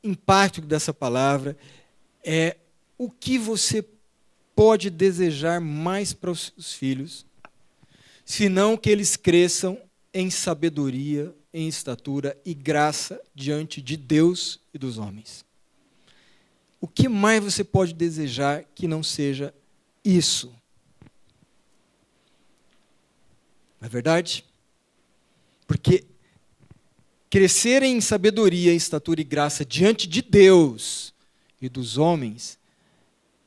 impacto 0.03 0.61
dessa 0.61 0.93
palavra 0.93 1.57
é 2.25 2.57
o 2.97 3.11
que 3.11 3.39
você 3.39 3.85
pode 4.55 4.91
desejar 4.91 5.61
mais 5.61 6.13
para 6.13 6.31
os 6.31 6.53
seus 6.53 6.73
filhos, 6.75 7.27
senão 8.25 8.77
que 8.77 8.91
eles 8.91 9.17
cresçam 9.17 9.81
em 10.13 10.31
sabedoria, 10.31 11.35
em 11.53 11.67
estatura 11.67 12.39
e 12.45 12.53
graça 12.53 13.21
diante 13.35 13.81
de 13.81 13.97
Deus 13.97 14.61
e 14.75 14.79
dos 14.79 14.99
homens. 14.99 15.45
O 16.81 16.89
que 16.89 17.09
mais 17.09 17.43
você 17.43 17.63
pode 17.63 17.93
desejar 17.93 18.65
que 18.75 18.89
não 18.89 19.03
seja 19.03 19.55
isso? 20.05 20.49
Não 23.81 23.87
é 23.87 23.89
verdade? 23.89 24.45
Porque 25.67 26.05
Crescer 27.31 27.85
em 27.85 28.01
sabedoria, 28.01 28.75
estatura 28.75 29.21
e 29.21 29.25
graça 29.25 29.65
diante 29.65 30.09
de 30.09 30.21
Deus 30.21 31.15
e 31.63 31.69
dos 31.69 31.97
homens 31.97 32.59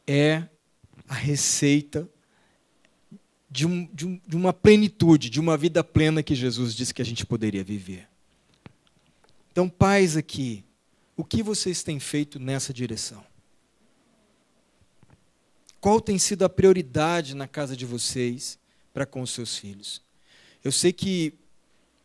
é 0.07 0.43
a 1.05 1.13
receita 1.13 2.09
de, 3.51 3.67
um, 3.67 3.85
de, 3.93 4.07
um, 4.07 4.21
de, 4.25 4.37
uma 4.37 4.53
plenitude, 4.53 5.29
de 5.29 5.37
uma 5.37 5.57
vida 5.57 5.83
plena 5.83 6.23
que 6.23 6.33
Jesus 6.33 6.73
disse 6.73 6.93
que 6.93 7.01
a 7.01 7.05
gente 7.05 7.25
poderia 7.25 7.61
viver. 7.61 8.07
Então, 9.51 9.67
pais 9.67 10.15
aqui, 10.15 10.63
o 11.17 11.23
que 11.25 11.43
vocês 11.43 11.83
têm 11.83 11.99
feito 11.99 12.39
nessa 12.39 12.73
direção? 12.73 13.21
Qual 15.81 15.99
tem 15.99 16.17
sido 16.17 16.45
a 16.45 16.49
prioridade 16.49 17.35
na 17.35 17.49
casa 17.49 17.75
de 17.75 17.85
vocês 17.85 18.57
para 18.93 19.05
com 19.05 19.21
os 19.21 19.31
seus 19.31 19.57
filhos? 19.57 20.01
Eu 20.63 20.71
sei 20.71 20.93
que 20.93 21.33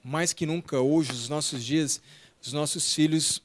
mais 0.03 0.33
que 0.33 0.47
nunca 0.47 0.81
hoje, 0.81 1.13
nos 1.13 1.29
nossos 1.29 1.65
dias, 1.65 2.01
os 2.43 2.53
nossos 2.53 2.95
filhos, 2.95 3.43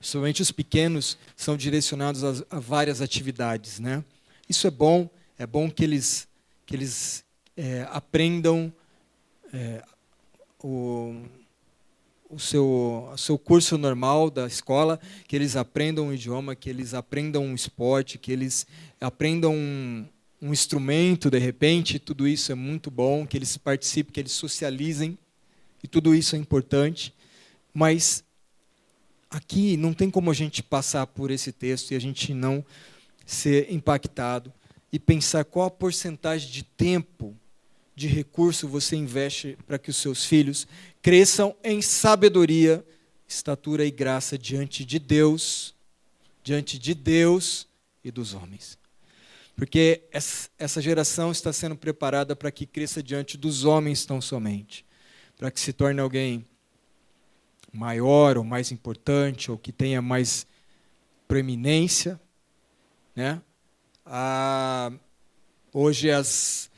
somente 0.00 0.42
os 0.42 0.50
pequenos, 0.50 1.18
são 1.36 1.56
direcionados 1.56 2.24
a, 2.24 2.56
a 2.56 2.60
várias 2.60 3.00
atividades, 3.00 3.78
né? 3.78 4.04
Isso 4.48 4.66
é 4.66 4.70
bom, 4.70 5.08
é 5.38 5.46
bom 5.46 5.70
que 5.70 5.84
eles 5.84 6.28
que 6.66 6.74
eles 6.74 7.24
é, 7.56 7.86
aprendam 7.90 8.72
é, 9.52 9.82
o, 10.62 11.14
o 12.28 12.38
seu, 12.38 13.10
o 13.12 13.18
seu 13.18 13.38
curso 13.38 13.76
normal 13.76 14.30
da 14.30 14.46
escola, 14.46 14.98
que 15.28 15.36
eles 15.36 15.56
aprendam 15.56 16.06
um 16.06 16.12
idioma, 16.12 16.56
que 16.56 16.70
eles 16.70 16.94
aprendam 16.94 17.44
um 17.44 17.54
esporte, 17.54 18.18
que 18.18 18.32
eles 18.32 18.66
aprendam 19.00 19.54
um, 19.54 20.06
um 20.40 20.52
instrumento, 20.52 21.30
de 21.30 21.38
repente, 21.38 21.98
tudo 21.98 22.26
isso 22.26 22.50
é 22.50 22.54
muito 22.54 22.90
bom, 22.90 23.26
que 23.26 23.36
eles 23.36 23.56
participem, 23.56 24.12
que 24.12 24.20
eles 24.20 24.32
socializem 24.32 25.18
e 25.84 25.86
tudo 25.86 26.14
isso 26.14 26.34
é 26.34 26.38
importante, 26.38 27.14
mas 27.74 28.24
aqui 29.28 29.76
não 29.76 29.92
tem 29.92 30.10
como 30.10 30.30
a 30.30 30.34
gente 30.34 30.62
passar 30.62 31.06
por 31.06 31.30
esse 31.30 31.52
texto 31.52 31.90
e 31.90 31.94
a 31.94 31.98
gente 31.98 32.32
não 32.32 32.64
ser 33.26 33.70
impactado 33.70 34.50
e 34.90 34.98
pensar 34.98 35.44
qual 35.44 35.66
a 35.66 35.70
porcentagem 35.70 36.50
de 36.50 36.62
tempo, 36.62 37.36
de 37.94 38.08
recurso 38.08 38.66
você 38.66 38.96
investe 38.96 39.58
para 39.66 39.78
que 39.78 39.90
os 39.90 39.96
seus 39.96 40.24
filhos 40.24 40.66
cresçam 41.02 41.54
em 41.62 41.82
sabedoria, 41.82 42.82
estatura 43.28 43.84
e 43.84 43.90
graça 43.90 44.38
diante 44.38 44.86
de 44.86 44.98
Deus, 44.98 45.74
diante 46.42 46.78
de 46.78 46.94
Deus 46.94 47.68
e 48.02 48.10
dos 48.10 48.32
homens. 48.32 48.78
Porque 49.54 50.04
essa 50.10 50.80
geração 50.80 51.30
está 51.30 51.52
sendo 51.52 51.76
preparada 51.76 52.34
para 52.34 52.50
que 52.50 52.64
cresça 52.64 53.02
diante 53.02 53.36
dos 53.36 53.64
homens 53.66 54.06
tão 54.06 54.18
somente 54.18 54.82
para 55.36 55.50
que 55.50 55.60
se 55.60 55.72
torne 55.72 56.00
alguém 56.00 56.46
maior 57.72 58.38
ou 58.38 58.44
mais 58.44 58.70
importante 58.70 59.50
ou 59.50 59.58
que 59.58 59.72
tenha 59.72 60.00
mais 60.00 60.46
preeminência, 61.26 62.20
né? 63.16 63.40
Ah, 64.06 64.92
hoje 65.72 66.10
as, 66.10 66.70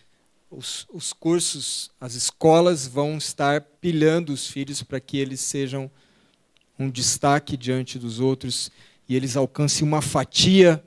os, 0.51 0.87
os 0.93 1.13
cursos, 1.13 1.91
as 2.01 2.15
escolas 2.15 2.87
vão 2.87 3.19
estar 3.19 3.61
pilhando 3.61 4.33
os 4.33 4.47
filhos 4.47 4.83
para 4.83 5.01
que 5.01 5.19
eles 5.19 5.41
sejam 5.41 5.91
um 6.79 6.91
destaque 6.91 7.57
diante 7.57 7.99
dos 7.99 8.21
outros 8.21 8.71
e 9.09 9.17
eles 9.17 9.37
alcancem 9.37 9.87
uma 9.87 10.03
fatia 10.03 10.83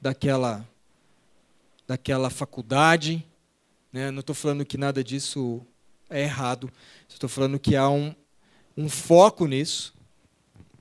daquela 0.00 0.66
daquela 1.86 2.30
faculdade. 2.30 3.26
Né? 3.92 4.10
Não 4.10 4.20
estou 4.20 4.34
falando 4.34 4.64
que 4.64 4.78
nada 4.78 5.04
disso 5.04 5.66
é 6.12 6.22
errado. 6.22 6.70
Estou 7.08 7.28
falando 7.28 7.58
que 7.58 7.74
há 7.74 7.88
um, 7.88 8.14
um 8.76 8.88
foco 8.88 9.46
nisso. 9.46 9.94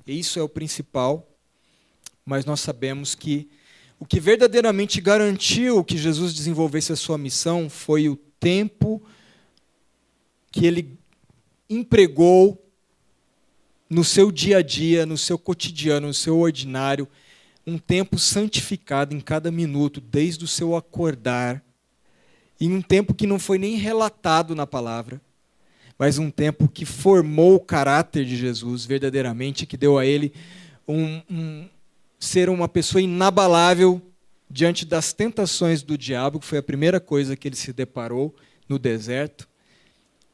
Isso 0.05 0.39
é 0.39 0.43
o 0.43 0.49
principal. 0.49 1.27
Mas 2.25 2.45
nós 2.45 2.59
sabemos 2.59 3.15
que 3.15 3.49
o 3.99 4.05
que 4.05 4.19
verdadeiramente 4.19 4.99
garantiu 4.99 5.83
que 5.83 5.97
Jesus 5.97 6.33
desenvolvesse 6.33 6.91
a 6.91 6.95
sua 6.95 7.17
missão 7.17 7.69
foi 7.69 8.09
o 8.09 8.15
tempo 8.15 9.01
que 10.51 10.65
ele 10.65 10.97
empregou 11.69 12.61
no 13.89 14.03
seu 14.03 14.31
dia 14.31 14.57
a 14.57 14.61
dia, 14.61 15.05
no 15.05 15.17
seu 15.17 15.37
cotidiano, 15.37 16.07
no 16.07 16.13
seu 16.13 16.39
ordinário, 16.39 17.07
um 17.65 17.77
tempo 17.77 18.17
santificado 18.17 19.15
em 19.15 19.19
cada 19.19 19.51
minuto, 19.51 20.01
desde 20.01 20.45
o 20.45 20.47
seu 20.47 20.75
acordar 20.75 21.63
em 22.61 22.71
um 22.71 22.81
tempo 22.81 23.15
que 23.15 23.25
não 23.25 23.39
foi 23.39 23.57
nem 23.57 23.75
relatado 23.75 24.53
na 24.53 24.67
palavra, 24.67 25.19
mas 25.97 26.19
um 26.19 26.29
tempo 26.29 26.67
que 26.67 26.85
formou 26.85 27.55
o 27.55 27.59
caráter 27.59 28.23
de 28.23 28.37
Jesus 28.37 28.85
verdadeiramente, 28.85 29.65
que 29.65 29.75
deu 29.75 29.97
a 29.97 30.05
ele 30.05 30.31
um, 30.87 31.21
um 31.27 31.67
ser 32.19 32.49
uma 32.49 32.67
pessoa 32.67 33.01
inabalável 33.01 33.99
diante 34.47 34.85
das 34.85 35.11
tentações 35.11 35.81
do 35.81 35.97
diabo, 35.97 36.39
que 36.39 36.45
foi 36.45 36.59
a 36.59 36.63
primeira 36.63 36.99
coisa 36.99 37.35
que 37.35 37.47
ele 37.47 37.55
se 37.55 37.73
deparou 37.73 38.35
no 38.69 38.77
deserto. 38.77 39.49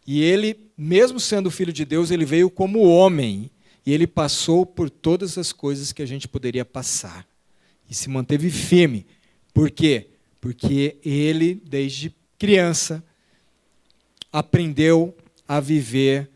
E 0.05 0.21
ele, 0.21 0.57
mesmo 0.77 1.21
sendo 1.21 1.49
filho 1.49 1.71
de 1.71 1.85
Deus, 1.85 2.11
ele 2.11 2.25
veio 2.25 2.49
como 2.49 2.81
homem 2.81 3.49
e 3.85 3.93
ele 3.93 4.05
passou 4.05 4.65
por 4.65 4.89
todas 4.89 5.37
as 5.37 5.53
coisas 5.53 5.93
que 5.93 6.01
a 6.01 6.05
gente 6.05 6.27
poderia 6.27 6.65
passar 6.65 7.25
e 7.89 7.95
se 7.95 8.09
manteve 8.09 8.49
firme. 8.49 9.05
Por 9.53 9.71
quê? 9.71 10.07
Porque 10.39 10.97
ele, 11.03 11.55
desde 11.55 12.15
criança, 12.37 13.03
aprendeu 14.31 15.15
a 15.47 15.59
viver 15.59 16.29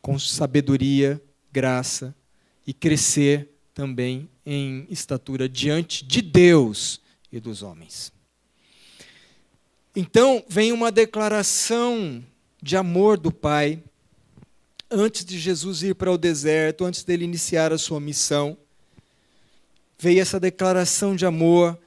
com 0.00 0.18
sabedoria, 0.18 1.20
graça 1.52 2.14
e 2.66 2.72
crescer 2.72 3.48
também 3.74 4.28
em 4.44 4.86
estatura 4.90 5.48
diante 5.48 6.04
de 6.04 6.22
Deus 6.22 7.00
e 7.32 7.40
dos 7.40 7.62
homens. 7.62 8.12
Então, 9.94 10.44
vem 10.48 10.72
uma 10.72 10.92
declaração 10.92 12.24
de 12.62 12.76
amor 12.76 13.18
do 13.18 13.32
Pai 13.32 13.82
antes 14.90 15.24
de 15.24 15.38
Jesus 15.38 15.82
ir 15.82 15.94
para 15.94 16.10
o 16.10 16.18
deserto, 16.18 16.84
antes 16.84 17.04
dele 17.04 17.24
iniciar 17.24 17.72
a 17.72 17.78
sua 17.78 18.00
missão. 18.00 18.56
Veio 19.98 20.20
essa 20.20 20.40
declaração 20.40 21.14
de 21.14 21.24
amor 21.24 21.78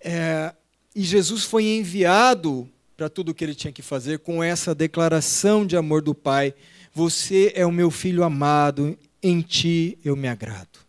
é, 0.00 0.54
e 0.94 1.02
Jesus 1.02 1.44
foi 1.44 1.64
enviado 1.64 2.68
para 2.96 3.08
tudo 3.08 3.30
o 3.30 3.34
que 3.34 3.42
ele 3.42 3.54
tinha 3.54 3.72
que 3.72 3.82
fazer 3.82 4.18
com 4.18 4.42
essa 4.42 4.74
declaração 4.74 5.66
de 5.66 5.76
amor 5.76 6.02
do 6.02 6.14
Pai. 6.14 6.54
Você 6.94 7.52
é 7.54 7.64
o 7.64 7.72
meu 7.72 7.90
filho 7.90 8.22
amado, 8.22 8.96
em 9.22 9.40
ti 9.40 9.98
eu 10.04 10.14
me 10.14 10.28
agrado. 10.28 10.80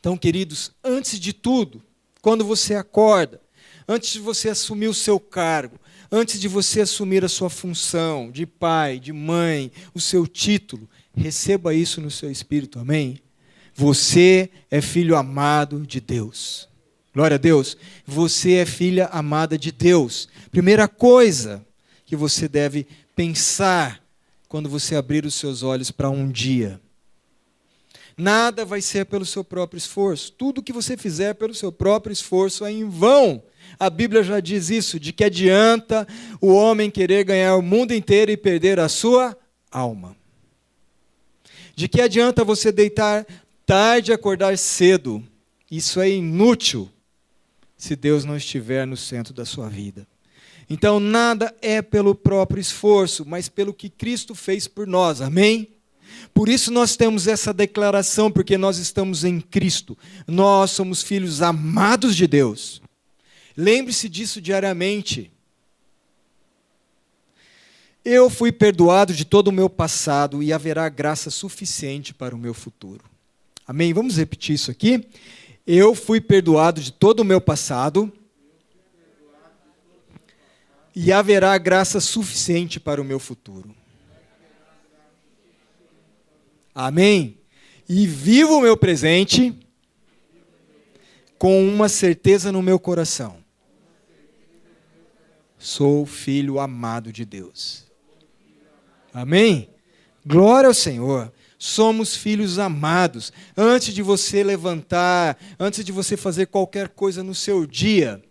Então, 0.00 0.16
queridos, 0.16 0.72
antes 0.82 1.18
de 1.18 1.32
tudo, 1.32 1.82
quando 2.20 2.44
você 2.44 2.74
acorda, 2.74 3.40
antes 3.86 4.12
de 4.12 4.20
você 4.20 4.48
assumir 4.48 4.88
o 4.88 4.94
seu 4.94 5.18
cargo, 5.20 5.78
antes 6.10 6.40
de 6.40 6.48
você 6.48 6.80
assumir 6.80 7.24
a 7.24 7.28
sua 7.28 7.50
função 7.50 8.30
de 8.30 8.46
pai, 8.46 8.98
de 8.98 9.12
mãe, 9.12 9.70
o 9.94 10.00
seu 10.00 10.26
título, 10.26 10.88
receba 11.16 11.74
isso 11.74 12.00
no 12.00 12.10
seu 12.10 12.30
espírito, 12.30 12.78
amém? 12.78 13.20
Você 13.78 14.50
é 14.68 14.80
filho 14.80 15.14
amado 15.14 15.86
de 15.86 16.00
Deus. 16.00 16.68
Glória 17.14 17.36
a 17.36 17.38
Deus. 17.38 17.76
Você 18.04 18.54
é 18.54 18.66
filha 18.66 19.06
amada 19.12 19.56
de 19.56 19.70
Deus. 19.70 20.28
Primeira 20.50 20.88
coisa 20.88 21.64
que 22.04 22.16
você 22.16 22.48
deve 22.48 22.88
pensar 23.14 24.02
quando 24.48 24.68
você 24.68 24.96
abrir 24.96 25.24
os 25.24 25.36
seus 25.36 25.62
olhos 25.62 25.92
para 25.92 26.10
um 26.10 26.28
dia. 26.28 26.80
Nada 28.16 28.64
vai 28.64 28.80
ser 28.80 29.06
pelo 29.06 29.24
seu 29.24 29.44
próprio 29.44 29.78
esforço. 29.78 30.32
Tudo 30.32 30.60
que 30.60 30.72
você 30.72 30.96
fizer 30.96 31.34
pelo 31.34 31.54
seu 31.54 31.70
próprio 31.70 32.12
esforço 32.12 32.64
é 32.64 32.72
em 32.72 32.88
vão. 32.88 33.40
A 33.78 33.88
Bíblia 33.88 34.24
já 34.24 34.40
diz 34.40 34.70
isso: 34.70 34.98
de 34.98 35.12
que 35.12 35.22
adianta 35.22 36.04
o 36.40 36.48
homem 36.48 36.90
querer 36.90 37.22
ganhar 37.22 37.54
o 37.54 37.62
mundo 37.62 37.94
inteiro 37.94 38.32
e 38.32 38.36
perder 38.36 38.80
a 38.80 38.88
sua 38.88 39.38
alma. 39.70 40.16
De 41.76 41.86
que 41.86 42.00
adianta 42.00 42.42
você 42.42 42.72
deitar 42.72 43.24
tarde 43.68 44.14
acordar 44.14 44.56
cedo. 44.56 45.22
Isso 45.70 46.00
é 46.00 46.08
inútil 46.08 46.90
se 47.76 47.94
Deus 47.94 48.24
não 48.24 48.34
estiver 48.34 48.86
no 48.86 48.96
centro 48.96 49.34
da 49.34 49.44
sua 49.44 49.68
vida. 49.68 50.08
Então, 50.70 50.98
nada 50.98 51.54
é 51.60 51.82
pelo 51.82 52.14
próprio 52.14 52.60
esforço, 52.60 53.26
mas 53.26 53.46
pelo 53.46 53.74
que 53.74 53.90
Cristo 53.90 54.34
fez 54.34 54.66
por 54.66 54.86
nós. 54.86 55.20
Amém? 55.20 55.68
Por 56.32 56.48
isso 56.48 56.70
nós 56.70 56.96
temos 56.96 57.26
essa 57.26 57.52
declaração, 57.52 58.30
porque 58.30 58.56
nós 58.56 58.78
estamos 58.78 59.22
em 59.22 59.38
Cristo. 59.38 59.98
Nós 60.26 60.70
somos 60.70 61.02
filhos 61.02 61.42
amados 61.42 62.16
de 62.16 62.26
Deus. 62.26 62.80
Lembre-se 63.54 64.08
disso 64.08 64.40
diariamente. 64.40 65.30
Eu 68.02 68.30
fui 68.30 68.50
perdoado 68.50 69.12
de 69.12 69.26
todo 69.26 69.48
o 69.48 69.52
meu 69.52 69.68
passado 69.68 70.42
e 70.42 70.54
haverá 70.54 70.88
graça 70.88 71.28
suficiente 71.28 72.14
para 72.14 72.34
o 72.34 72.38
meu 72.38 72.54
futuro. 72.54 73.07
Amém? 73.68 73.92
Vamos 73.92 74.16
repetir 74.16 74.54
isso 74.54 74.70
aqui. 74.70 75.06
Eu 75.66 75.94
fui 75.94 76.22
perdoado 76.22 76.80
de 76.80 76.90
todo 76.90 77.20
o 77.20 77.24
meu 77.24 77.38
passado 77.38 78.10
e 80.96 81.12
haverá 81.12 81.58
graça 81.58 82.00
suficiente 82.00 82.80
para 82.80 82.98
o 82.98 83.04
meu 83.04 83.18
futuro. 83.20 83.76
Amém? 86.74 87.36
E 87.86 88.06
vivo 88.06 88.56
o 88.56 88.62
meu 88.62 88.74
presente 88.74 89.54
com 91.38 91.62
uma 91.68 91.90
certeza 91.90 92.50
no 92.50 92.62
meu 92.62 92.78
coração. 92.78 93.36
Sou 95.58 96.06
filho 96.06 96.58
amado 96.58 97.12
de 97.12 97.26
Deus. 97.26 97.84
Amém? 99.12 99.68
Glória 100.24 100.68
ao 100.68 100.74
Senhor 100.74 101.30
somos 101.58 102.14
filhos 102.16 102.58
amados. 102.58 103.32
Antes 103.56 103.92
de 103.92 104.02
você 104.02 104.44
levantar, 104.44 105.36
antes 105.58 105.84
de 105.84 105.90
você 105.90 106.16
fazer 106.16 106.46
qualquer 106.46 106.88
coisa 106.88 107.22
no 107.22 107.34
seu 107.34 107.66
dia, 107.66 108.22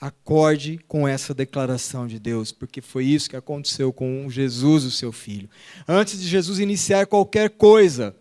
acorde 0.00 0.78
com 0.86 1.08
essa 1.08 1.34
declaração 1.34 2.06
de 2.06 2.18
Deus, 2.18 2.52
porque 2.52 2.80
foi 2.80 3.04
isso 3.04 3.28
que 3.28 3.36
aconteceu 3.36 3.92
com 3.92 4.28
Jesus, 4.30 4.84
o 4.84 4.90
seu 4.90 5.10
filho. 5.10 5.48
Antes 5.88 6.20
de 6.20 6.28
Jesus 6.28 6.58
iniciar 6.58 7.06
qualquer 7.06 7.50
coisa, 7.50 8.14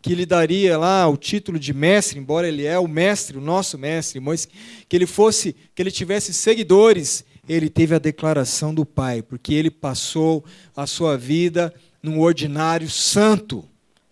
que 0.00 0.14
lhe 0.14 0.24
daria 0.24 0.78
lá 0.78 1.08
o 1.08 1.16
título 1.16 1.58
de 1.58 1.74
mestre, 1.74 2.18
embora 2.18 2.46
ele 2.46 2.64
é 2.64 2.78
o 2.78 2.86
mestre, 2.86 3.36
o 3.36 3.40
nosso 3.40 3.76
mestre, 3.76 4.20
mas 4.20 4.46
que 4.88 4.96
ele 4.96 5.06
fosse, 5.06 5.56
que 5.74 5.82
ele 5.82 5.90
tivesse 5.90 6.32
seguidores, 6.32 7.24
ele 7.48 7.68
teve 7.68 7.92
a 7.92 7.98
declaração 7.98 8.72
do 8.72 8.86
Pai, 8.86 9.20
porque 9.20 9.52
ele 9.52 9.70
passou 9.70 10.44
a 10.76 10.86
sua 10.86 11.16
vida 11.16 11.74
num 12.06 12.20
ordinário 12.20 12.88
santo. 12.88 13.64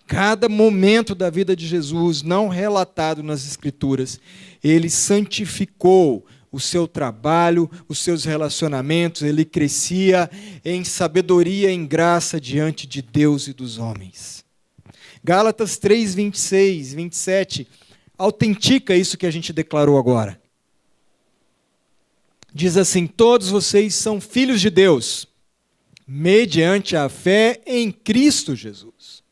Cada 0.06 0.48
momento 0.48 1.14
da 1.14 1.30
vida 1.30 1.54
de 1.54 1.66
Jesus, 1.66 2.22
não 2.22 2.48
relatado 2.48 3.22
nas 3.22 3.46
Escrituras, 3.46 4.20
ele 4.62 4.90
santificou 4.90 6.26
o 6.50 6.58
seu 6.60 6.86
trabalho, 6.86 7.70
os 7.88 8.00
seus 8.00 8.24
relacionamentos, 8.24 9.22
ele 9.22 9.44
crescia 9.44 10.28
em 10.64 10.84
sabedoria, 10.84 11.70
em 11.70 11.86
graça 11.86 12.40
diante 12.40 12.86
de 12.86 13.00
Deus 13.00 13.46
e 13.46 13.52
dos 13.52 13.78
homens. 13.78 14.44
Gálatas 15.22 15.78
3, 15.78 16.14
26, 16.14 16.94
27, 16.94 17.68
autentica 18.18 18.94
isso 18.94 19.16
que 19.16 19.26
a 19.26 19.30
gente 19.30 19.52
declarou 19.52 19.98
agora. 19.98 20.40
Diz 22.52 22.76
assim: 22.76 23.06
Todos 23.06 23.48
vocês 23.48 23.94
são 23.94 24.20
filhos 24.20 24.60
de 24.60 24.68
Deus 24.70 25.26
mediante 26.06 26.96
a 26.96 27.08
fé 27.08 27.60
em 27.66 27.90
Cristo 27.90 28.54
Jesus. 28.54 29.22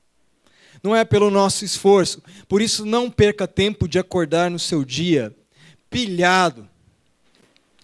Não 0.82 0.96
é 0.96 1.04
pelo 1.04 1.30
nosso 1.30 1.64
esforço. 1.64 2.22
Por 2.48 2.60
isso, 2.60 2.84
não 2.84 3.10
perca 3.10 3.46
tempo 3.46 3.86
de 3.86 3.98
acordar 3.98 4.50
no 4.50 4.58
seu 4.58 4.84
dia 4.84 5.34
pilhado 5.88 6.68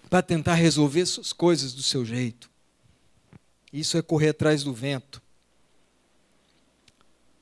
para 0.09 0.21
tentar 0.21 0.55
resolver 0.55 1.05
suas 1.05 1.31
coisas 1.31 1.73
do 1.73 1.83
seu 1.83 2.03
jeito. 2.03 2.49
Isso 3.71 3.97
é 3.97 4.01
correr 4.01 4.29
atrás 4.29 4.63
do 4.63 4.73
vento. 4.73 5.21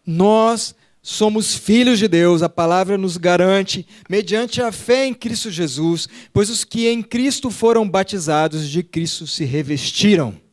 Nós 0.06 0.76
somos 1.02 1.56
filhos 1.56 1.98
de 1.98 2.08
Deus, 2.08 2.44
a 2.44 2.50
palavra 2.50 2.98
nos 2.98 3.16
garante, 3.16 3.88
mediante 4.10 4.62
a 4.62 4.74
fé 4.74 5.06
em 5.06 5.14
Cristo 5.14 5.50
Jesus, 5.50 6.08
pois 6.34 6.50
os 6.50 6.66
que 6.66 6.88
em 6.88 7.02
Cristo 7.02 7.50
foram 7.50 7.90
batizados, 7.90 8.70
de 8.70 8.84
Cristo 8.84 9.26
se 9.26 9.46
revestiram 9.46 10.47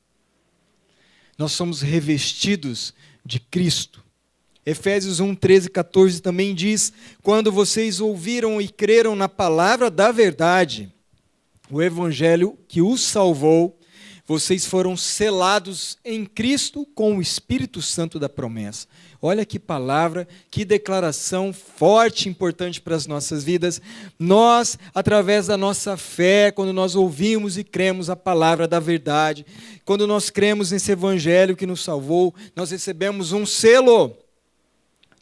nós 1.37 1.53
somos 1.53 1.83
revestidos 1.83 2.94
de 3.25 3.40
Cristo. 3.40 4.03
Efésios 4.66 5.20
1, 5.20 5.35
13 5.35 5.66
e 5.66 5.70
14 5.70 6.23
também 6.23 6.55
diz: 6.55 6.92
Quando 7.23 7.53
vocês 7.53 8.01
ouviram 8.01 8.61
e 8.61 8.68
creram 8.68 9.14
na 9.14 9.29
palavra 9.29 9.90
da 9.90 10.11
verdade, 10.11 10.92
o 11.70 11.83
evangelho 11.83 12.59
que 12.66 12.81
os 12.81 13.03
salvou, 13.03 13.79
vocês 14.27 14.65
foram 14.65 14.97
selados 14.97 15.99
em 16.03 16.25
Cristo 16.25 16.87
com 16.95 17.19
o 17.19 17.21
Espírito 17.21 17.83
Santo 17.83 18.19
da 18.19 18.29
promessa. 18.29 18.87
Olha 19.21 19.45
que 19.45 19.59
palavra, 19.59 20.27
que 20.51 20.65
declaração 20.65 21.53
forte 21.53 22.29
importante 22.29 22.81
para 22.81 22.97
as 22.97 23.07
nossas 23.07 23.45
vidas. 23.45 23.83
Nós, 24.19 24.79
através 24.95 25.49
da 25.49 25.59
nossa 25.59 25.97
fé, 25.99 26.51
quando 26.51 26.73
nós 26.73 26.95
ouvimos 26.95 27.59
e 27.59 27.65
cremos 27.65 28.09
a 28.09 28.17
palavra 28.17 28.67
da 28.67 28.81
verdade, 28.81 29.45
quando 29.85 30.07
nós 30.07 30.31
cremos 30.31 30.71
nesse 30.71 30.93
evangelho 30.93 31.57
que 31.57 31.67
nos 31.67 31.83
salvou, 31.83 32.35
nós 32.57 32.71
recebemos 32.71 33.33
um 33.33 33.45
selo 33.45 34.17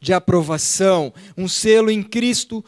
de 0.01 0.12
aprovação, 0.12 1.12
um 1.37 1.49
selo 1.49 1.91
em 1.91 2.05
Cristo, 2.05 2.65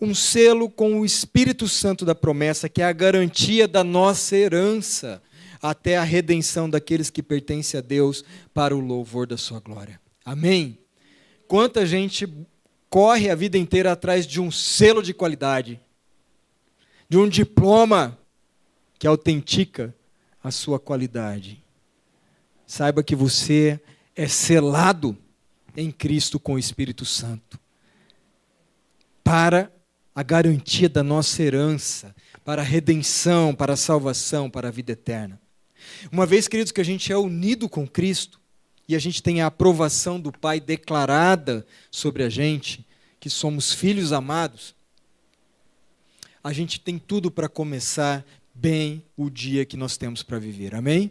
um 0.00 0.14
selo 0.14 0.68
com 0.68 1.00
o 1.00 1.04
Espírito 1.06 1.66
Santo 1.66 2.04
da 2.04 2.14
promessa, 2.14 2.68
que 2.68 2.82
é 2.82 2.84
a 2.84 2.92
garantia 2.92 3.66
da 3.66 3.82
nossa 3.82 4.36
herança 4.36 5.22
até 5.62 5.96
a 5.96 6.04
redenção 6.04 6.68
daqueles 6.68 7.10
que 7.10 7.22
pertencem 7.22 7.78
a 7.78 7.80
Deus 7.82 8.24
para 8.52 8.74
o 8.76 8.80
louvor 8.80 9.26
da 9.26 9.36
sua 9.36 9.60
glória. 9.60 10.00
Amém? 10.24 10.78
Quanta 11.46 11.86
gente 11.86 12.28
corre 12.90 13.30
a 13.30 13.34
vida 13.34 13.58
inteira 13.58 13.92
atrás 13.92 14.26
de 14.26 14.40
um 14.40 14.50
selo 14.50 15.02
de 15.02 15.12
qualidade, 15.12 15.80
de 17.08 17.16
um 17.18 17.28
diploma 17.28 18.18
que 18.98 19.06
autentica 19.06 19.94
a 20.42 20.50
sua 20.50 20.78
qualidade. 20.78 21.62
Saiba 22.66 23.02
que 23.02 23.14
você 23.14 23.80
é 24.14 24.26
selado 24.26 25.16
em 25.76 25.90
Cristo 25.90 26.40
com 26.40 26.54
o 26.54 26.58
Espírito 26.58 27.04
Santo 27.04 27.58
para 29.22 29.72
a 30.14 30.22
garantia 30.22 30.88
da 30.88 31.02
nossa 31.02 31.42
herança, 31.42 32.14
para 32.44 32.62
a 32.62 32.64
redenção, 32.64 33.54
para 33.54 33.74
a 33.74 33.76
salvação, 33.76 34.50
para 34.50 34.68
a 34.68 34.70
vida 34.70 34.92
eterna. 34.92 35.40
Uma 36.10 36.26
vez, 36.26 36.48
queridos, 36.48 36.72
que 36.72 36.80
a 36.80 36.84
gente 36.84 37.12
é 37.12 37.16
unido 37.16 37.68
com 37.68 37.86
Cristo, 37.86 38.40
e 38.88 38.96
a 38.96 38.98
gente 38.98 39.22
tem 39.22 39.42
a 39.42 39.46
aprovação 39.46 40.18
do 40.18 40.32
Pai 40.32 40.60
declarada 40.60 41.66
sobre 41.90 42.22
a 42.22 42.28
gente, 42.28 42.86
que 43.20 43.28
somos 43.28 43.72
filhos 43.72 44.12
amados, 44.12 44.74
a 46.42 46.52
gente 46.52 46.80
tem 46.80 46.98
tudo 46.98 47.30
para 47.30 47.48
começar 47.48 48.24
bem 48.54 49.04
o 49.16 49.28
dia 49.28 49.66
que 49.66 49.76
nós 49.76 49.96
temos 49.96 50.22
para 50.22 50.38
viver. 50.38 50.74
Amém? 50.74 51.10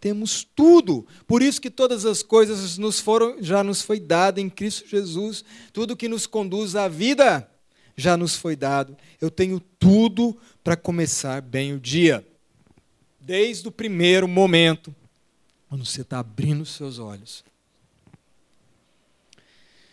Temos 0.00 0.46
tudo. 0.54 1.06
Por 1.26 1.42
isso 1.42 1.60
que 1.60 1.70
todas 1.70 2.04
as 2.04 2.22
coisas 2.22 2.78
nos 2.78 2.98
foram, 3.00 3.36
já 3.40 3.62
nos 3.62 3.82
foi 3.82 4.00
dado 4.00 4.38
em 4.38 4.48
Cristo 4.48 4.88
Jesus. 4.88 5.44
Tudo 5.72 5.96
que 5.96 6.08
nos 6.08 6.26
conduz 6.26 6.74
à 6.74 6.88
vida 6.88 7.48
já 7.96 8.16
nos 8.16 8.36
foi 8.36 8.54
dado. 8.54 8.96
Eu 9.20 9.30
tenho 9.30 9.60
tudo 9.60 10.36
para 10.62 10.76
começar 10.76 11.42
bem 11.42 11.74
o 11.74 11.80
dia. 11.80 12.26
Desde 13.28 13.68
o 13.68 13.70
primeiro 13.70 14.26
momento, 14.26 14.96
quando 15.68 15.84
você 15.84 16.00
está 16.00 16.18
abrindo 16.18 16.62
os 16.62 16.70
seus 16.70 16.98
olhos. 16.98 17.44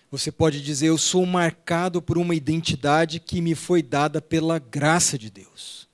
Você 0.10 0.32
pode 0.32 0.62
dizer: 0.62 0.88
Eu 0.88 0.98
sou 0.98 1.26
marcado 1.26 2.02
por 2.02 2.17
uma 2.17 2.34
identidade 2.34 3.19
que 3.19 3.41
me 3.41 3.54
foi 3.54 3.84
dada 3.84 4.21
pela 4.21 4.58
graça 4.58 5.17
de 5.17 5.30
Deus. 5.30 5.86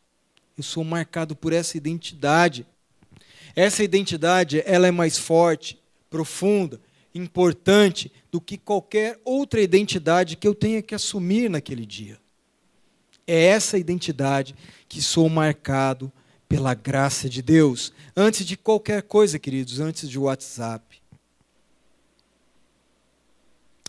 Eu 0.55 0.61
sou 0.61 0.83
marcado 0.83 1.35
por 1.35 1.51
essa 1.51 1.75
identidade. 1.75 2.63
Essa 3.55 3.83
identidade, 3.83 4.61
ela 4.63 4.85
é 4.85 4.91
mais 4.91 5.17
forte, 5.17 5.79
profunda, 6.11 6.79
importante 7.11 8.11
do 8.31 8.39
que 8.39 8.55
qualquer 8.55 9.19
outra 9.25 9.59
identidade 9.59 10.35
que 10.35 10.47
eu 10.47 10.53
tenha 10.53 10.79
que 10.79 10.93
assumir 10.93 11.49
naquele 11.49 11.87
dia. 11.87 12.19
É 13.25 13.45
essa 13.45 13.79
identidade 13.79 14.53
que 14.87 15.01
sou 15.01 15.27
marcado 15.27 16.13
pela 16.51 16.73
graça 16.73 17.29
de 17.29 17.41
Deus, 17.41 17.93
antes 18.13 18.45
de 18.45 18.57
qualquer 18.57 19.03
coisa, 19.03 19.39
queridos, 19.39 19.79
antes 19.79 20.09
de 20.09 20.19
WhatsApp, 20.19 21.01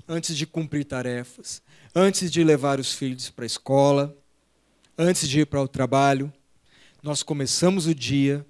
antes 0.06 0.36
de 0.36 0.46
cumprir 0.46 0.84
tarefas, 0.84 1.60
antes 1.92 2.30
de 2.30 2.44
levar 2.44 2.78
os 2.78 2.94
filhos 2.94 3.28
para 3.28 3.44
a 3.44 3.46
escola, 3.46 4.16
antes 4.96 5.28
de 5.28 5.40
ir 5.40 5.46
para 5.46 5.60
o 5.60 5.66
trabalho, 5.66 6.32
nós 7.02 7.20
começamos 7.24 7.88
o 7.88 7.94
dia 7.96 8.46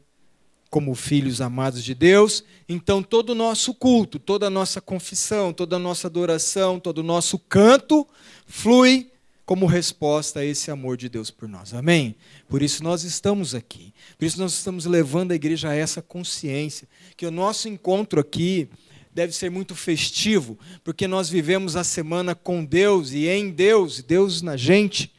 como 0.69 0.95
filhos 0.95 1.41
amados 1.41 1.83
de 1.83 1.95
Deus, 1.95 2.45
então 2.69 3.03
todo 3.03 3.31
o 3.31 3.35
nosso 3.35 3.73
culto, 3.73 4.19
toda 4.19 4.49
a 4.49 4.51
nossa 4.51 4.79
confissão, 4.79 5.55
toda 5.55 5.77
a 5.77 5.79
nossa 5.79 6.07
adoração, 6.07 6.79
todo 6.79 6.99
o 6.99 7.03
nosso 7.03 7.39
canto 7.39 8.07
flui 8.47 9.11
como 9.45 9.67
resposta 9.67 10.41
a 10.41 10.45
esse 10.45 10.71
amor 10.71 10.97
de 10.97 11.09
Deus 11.09 11.31
por 11.31 11.49
nós. 11.49 11.75
Amém? 11.75 12.15
Por 12.49 12.63
isso 12.63 12.83
nós 12.83 13.03
estamos 13.05 13.55
aqui. 13.55 13.93
Por 14.19 14.25
isso 14.25 14.39
nós 14.39 14.53
estamos 14.53 14.87
levando 14.87 15.33
a 15.33 15.35
igreja 15.35 15.71
a 15.71 15.75
essa 15.75 16.01
consciência 16.01 16.89
que 17.17 17.27
o 17.27 17.31
nosso 17.31 17.69
encontro 17.69 18.21
aqui 18.21 18.69
deve 19.15 19.33
ser 19.33 19.51
muito 19.51 19.75
festivo, 19.75 20.59
porque 20.83 21.07
nós 21.07 21.29
vivemos 21.29 21.77
a 21.77 21.85
semana 21.85 22.35
com 22.35 22.65
Deus 22.65 23.13
e 23.13 23.29
em 23.29 23.51
Deus, 23.51 24.03
Deus 24.03 24.41
na 24.41 24.57
gente. 24.57 25.13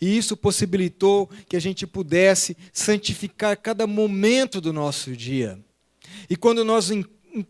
E 0.00 0.16
isso 0.16 0.36
possibilitou 0.36 1.28
que 1.48 1.56
a 1.56 1.60
gente 1.60 1.86
pudesse 1.86 2.56
santificar 2.72 3.56
cada 3.56 3.86
momento 3.86 4.60
do 4.60 4.72
nosso 4.72 5.16
dia. 5.16 5.58
E 6.28 6.36
quando 6.36 6.64
nós 6.64 6.90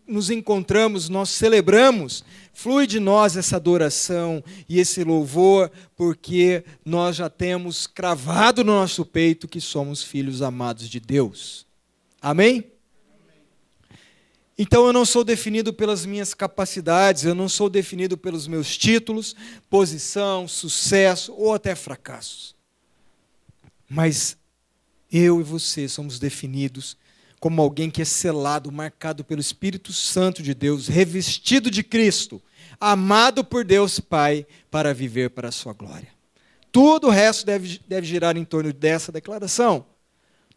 nos 0.07 0.31
encontramos, 0.31 1.09
nós 1.09 1.31
celebramos, 1.31 2.25
flui 2.53 2.87
de 2.87 2.99
nós 2.99 3.37
essa 3.37 3.57
adoração 3.57 4.43
e 4.69 4.79
esse 4.81 5.05
louvor, 5.05 5.71
porque 5.97 6.65
nós 6.85 7.17
já 7.17 7.31
temos 7.31 7.87
cravado 7.87 8.65
no 8.65 8.73
nosso 8.73 9.05
peito 9.05 9.47
que 9.47 9.61
somos 9.61 10.03
filhos 10.03 10.43
amados 10.43 10.89
de 10.89 10.99
Deus. 10.99 11.67
Amém? 12.21 12.65
Então 14.59 14.85
eu 14.87 14.93
não 14.93 15.05
sou 15.05 15.23
definido 15.23 15.73
pelas 15.73 16.05
minhas 16.05 16.35
capacidades, 16.35 17.25
eu 17.25 17.35
não 17.35 17.49
sou 17.49 17.71
definido 17.71 18.19
pelos 18.19 18.49
meus 18.49 18.77
títulos, 18.77 19.37
posição, 19.71 20.49
sucesso 20.49 21.33
ou 21.35 21.55
até 21.55 21.77
fracassos. 21.77 22.57
Mas 23.89 24.37
eu 25.13 25.41
e 25.41 25.45
você 25.45 25.89
somos 25.89 26.19
definidos 26.19 26.97
como 27.41 27.63
alguém 27.63 27.91
que 27.91 28.03
é 28.03 28.05
selado, 28.05 28.73
marcado 28.73 29.25
pelo 29.25 29.41
Espírito 29.41 29.93
Santo 29.93 30.43
de 30.43 30.55
Deus, 30.55 30.89
revestido 30.89 31.71
de 31.71 31.83
Cristo, 31.83 32.43
amado 32.81 33.45
por 33.45 33.65
Deus 33.65 34.01
Pai 34.01 34.47
para 34.71 34.93
viver 34.93 35.31
para 35.31 35.49
a 35.49 35.53
sua 35.53 35.73
glória. 35.73 36.09
Tudo 36.71 37.07
o 37.09 37.11
resto 37.11 37.47
deve, 37.47 37.81
deve 37.87 38.07
girar 38.07 38.37
em 38.37 38.45
torno 38.45 38.73
dessa 38.73 39.11
declaração. 39.11 39.87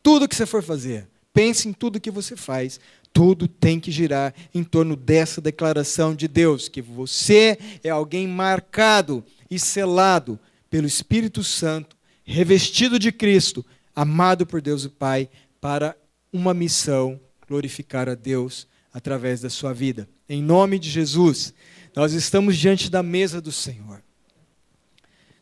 Tudo 0.03 0.27
que 0.27 0.35
você 0.35 0.45
for 0.45 0.63
fazer, 0.63 1.07
pense 1.33 1.67
em 1.67 1.73
tudo 1.73 1.99
que 1.99 2.11
você 2.11 2.35
faz, 2.35 2.79
tudo 3.13 3.47
tem 3.47 3.79
que 3.79 3.91
girar 3.91 4.33
em 4.53 4.63
torno 4.63 4.95
dessa 4.95 5.41
declaração 5.41 6.15
de 6.15 6.27
Deus, 6.27 6.67
que 6.67 6.81
você 6.81 7.57
é 7.83 7.89
alguém 7.89 8.27
marcado 8.27 9.23
e 9.49 9.59
selado 9.59 10.39
pelo 10.69 10.87
Espírito 10.87 11.43
Santo, 11.43 11.95
revestido 12.23 12.97
de 12.97 13.11
Cristo, 13.11 13.65
amado 13.95 14.45
por 14.45 14.61
Deus 14.61 14.85
o 14.85 14.89
Pai, 14.89 15.29
para 15.59 15.95
uma 16.31 16.53
missão 16.53 17.19
glorificar 17.47 18.07
a 18.07 18.15
Deus 18.15 18.67
através 18.93 19.41
da 19.41 19.49
sua 19.49 19.73
vida. 19.73 20.07
Em 20.27 20.41
nome 20.41 20.79
de 20.79 20.89
Jesus, 20.89 21.53
nós 21.95 22.13
estamos 22.13 22.57
diante 22.57 22.89
da 22.89 23.03
mesa 23.03 23.41
do 23.41 23.51
Senhor. 23.51 24.01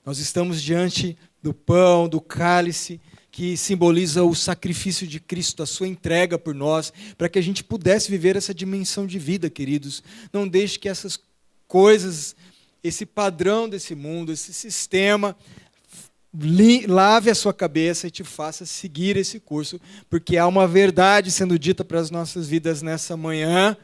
Nós 0.06 0.18
estamos 0.18 0.62
diante 0.62 1.18
do 1.42 1.54
pão, 1.54 2.10
do 2.10 2.20
cálice, 2.20 3.00
que 3.32 3.56
simboliza 3.56 4.24
o 4.24 4.34
sacrifício 4.34 5.08
de 5.08 5.20
Cristo, 5.20 5.62
a 5.62 5.66
sua 5.66 5.88
entrega 5.88 6.38
por 6.38 6.56
nós, 6.56 6.92
para 7.18 7.30
que 7.30 7.38
a 7.38 7.42
gente 7.42 7.64
pudesse 7.64 8.10
viver 8.10 8.36
essa 8.36 8.54
dimensão 8.54 9.06
de 9.06 9.20
vida, 9.20 9.50
queridos. 9.50 10.04
Não 10.34 10.48
deixe 10.48 10.80
que 10.80 10.90
essas 10.90 11.20
coisas, 11.68 12.36
esse 12.84 13.06
padrão 13.06 13.70
desse 13.70 13.94
mundo, 13.94 14.32
esse 14.32 14.52
sistema, 14.52 15.38
lave 16.88 17.30
a 17.30 17.36
sua 17.36 17.54
cabeça 17.54 18.08
e 18.08 18.12
te 18.12 18.24
faça 18.24 18.66
seguir 18.66 19.18
esse 19.18 19.40
curso, 19.40 19.80
porque 20.10 20.38
há 20.38 20.48
uma 20.48 20.68
verdade 20.68 21.32
sendo 21.32 21.58
dita 21.58 21.84
para 21.84 22.00
as 22.00 22.12
nossas 22.12 22.48
vidas 22.48 22.82
nessa 22.82 23.18
manhã, 23.18 23.76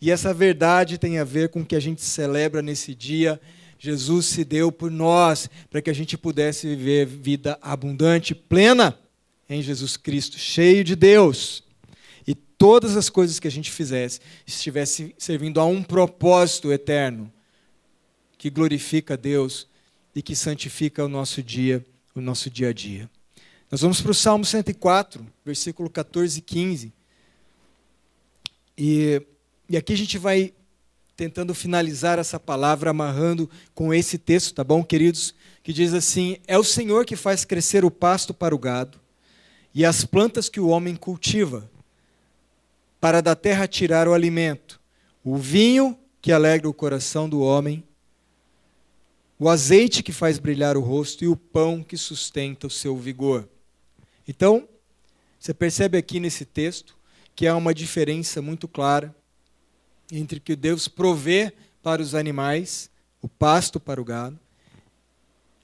e 0.00 0.10
essa 0.10 0.32
verdade 0.32 0.98
tem 0.98 1.18
a 1.18 1.24
ver 1.24 1.48
com 1.48 1.60
o 1.60 1.66
que 1.66 1.74
a 1.74 1.80
gente 1.80 2.02
celebra 2.02 2.62
nesse 2.62 2.94
dia 2.94 3.40
Jesus 3.78 4.26
se 4.26 4.44
deu 4.44 4.72
por 4.72 4.90
nós, 4.90 5.48
para 5.70 5.80
que 5.80 5.88
a 5.88 5.94
gente 5.94 6.18
pudesse 6.18 6.66
viver 6.66 7.06
vida 7.06 7.56
abundante, 7.62 8.34
plena 8.34 8.98
em 9.48 9.62
Jesus 9.62 9.96
Cristo, 9.96 10.36
cheio 10.36 10.82
de 10.82 10.96
Deus. 10.96 11.62
E 12.26 12.34
todas 12.34 12.96
as 12.96 13.08
coisas 13.08 13.38
que 13.38 13.46
a 13.46 13.50
gente 13.50 13.70
fizesse 13.70 14.20
estivesse 14.44 15.14
servindo 15.16 15.60
a 15.60 15.64
um 15.64 15.82
propósito 15.82 16.72
eterno, 16.72 17.32
que 18.36 18.50
glorifica 18.50 19.14
a 19.14 19.16
Deus 19.16 19.68
e 20.14 20.22
que 20.22 20.34
santifica 20.34 21.04
o 21.04 21.08
nosso 21.08 21.42
dia, 21.42 21.84
o 22.14 22.20
nosso 22.20 22.50
dia 22.50 22.68
a 22.68 22.72
dia. 22.72 23.10
Nós 23.70 23.82
vamos 23.82 24.00
para 24.00 24.10
o 24.10 24.14
Salmo 24.14 24.44
104, 24.44 25.26
versículo 25.44 25.90
14 25.90 26.38
e 26.38 26.42
15. 26.42 26.92
E, 28.76 29.22
e 29.68 29.76
aqui 29.76 29.92
a 29.92 29.96
gente 29.96 30.16
vai 30.16 30.54
tentando 31.16 31.52
finalizar 31.52 32.18
essa 32.18 32.38
palavra 32.38 32.90
amarrando 32.90 33.50
com 33.74 33.92
esse 33.92 34.16
texto, 34.16 34.54
tá 34.54 34.62
bom, 34.62 34.84
queridos? 34.84 35.34
Que 35.62 35.72
diz 35.72 35.92
assim: 35.92 36.38
É 36.46 36.56
o 36.56 36.64
Senhor 36.64 37.04
que 37.04 37.16
faz 37.16 37.44
crescer 37.44 37.84
o 37.84 37.90
pasto 37.90 38.32
para 38.32 38.54
o 38.54 38.58
gado 38.58 39.00
e 39.74 39.84
as 39.84 40.04
plantas 40.04 40.48
que 40.48 40.60
o 40.60 40.68
homem 40.68 40.96
cultiva, 40.96 41.70
para 43.00 43.20
da 43.20 43.36
terra 43.36 43.66
tirar 43.66 44.08
o 44.08 44.14
alimento, 44.14 44.80
o 45.22 45.36
vinho 45.36 45.98
que 46.20 46.32
alegra 46.32 46.68
o 46.68 46.74
coração 46.74 47.28
do 47.28 47.40
homem, 47.40 47.84
o 49.38 49.48
azeite 49.48 50.02
que 50.02 50.12
faz 50.12 50.38
brilhar 50.38 50.76
o 50.76 50.80
rosto 50.80 51.24
e 51.24 51.28
o 51.28 51.36
pão 51.36 51.82
que 51.82 51.96
sustenta 51.96 52.66
o 52.66 52.70
seu 52.70 52.96
vigor. 52.96 53.48
Então, 54.26 54.68
você 55.38 55.54
percebe 55.54 55.96
aqui 55.96 56.18
nesse 56.18 56.44
texto 56.44 56.96
que 57.36 57.46
há 57.46 57.54
uma 57.54 57.72
diferença 57.72 58.42
muito 58.42 58.66
clara 58.66 59.14
entre 60.10 60.40
que 60.40 60.56
Deus 60.56 60.88
provê 60.88 61.52
para 61.82 62.02
os 62.02 62.14
animais, 62.14 62.90
o 63.22 63.28
pasto 63.28 63.78
para 63.78 64.00
o 64.00 64.04
gado, 64.04 64.38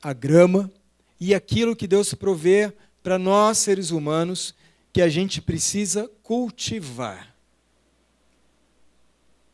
a 0.00 0.12
grama, 0.12 0.70
e 1.18 1.34
aquilo 1.34 1.74
que 1.74 1.87
Deus 1.87 2.12
provê 2.14 2.72
para 3.02 3.18
nós, 3.18 3.58
seres 3.58 3.90
humanos, 3.90 4.54
que 4.92 5.00
a 5.00 5.08
gente 5.08 5.40
precisa 5.40 6.08
cultivar. 6.22 7.34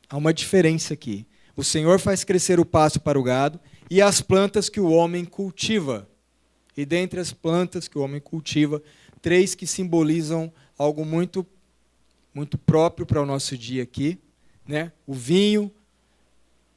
Há 0.09 0.17
uma 0.17 0.35
diferença 0.35 0.93
aqui. 0.93 1.25
O 1.57 1.63
Senhor 1.63 1.99
faz 2.01 2.25
crescer 2.25 2.59
o 2.59 2.67
pasto 2.67 3.01
para 3.01 3.19
o 3.19 3.23
gado 3.23 3.61
e 3.91 4.01
as 4.01 4.23
plantas 4.23 4.69
que 4.69 4.81
o 4.81 4.91
homem 4.91 5.25
cultiva. 5.25 6.09
E 6.77 6.87
dentre 6.87 7.21
as 7.21 7.33
plantas 7.33 7.89
que 7.89 7.99
o 7.99 8.03
homem 8.03 8.21
cultiva, 8.21 8.81
três 9.21 9.55
que 9.55 9.67
simbolizam 9.67 10.53
algo 10.79 11.05
muito 11.05 11.45
muito 12.33 12.57
próprio 12.57 13.05
para 13.05 13.21
o 13.21 13.27
nosso 13.27 13.59
dia 13.59 13.83
aqui 13.83 14.17
né? 14.71 14.93
o 15.07 15.13
vinho, 15.13 15.71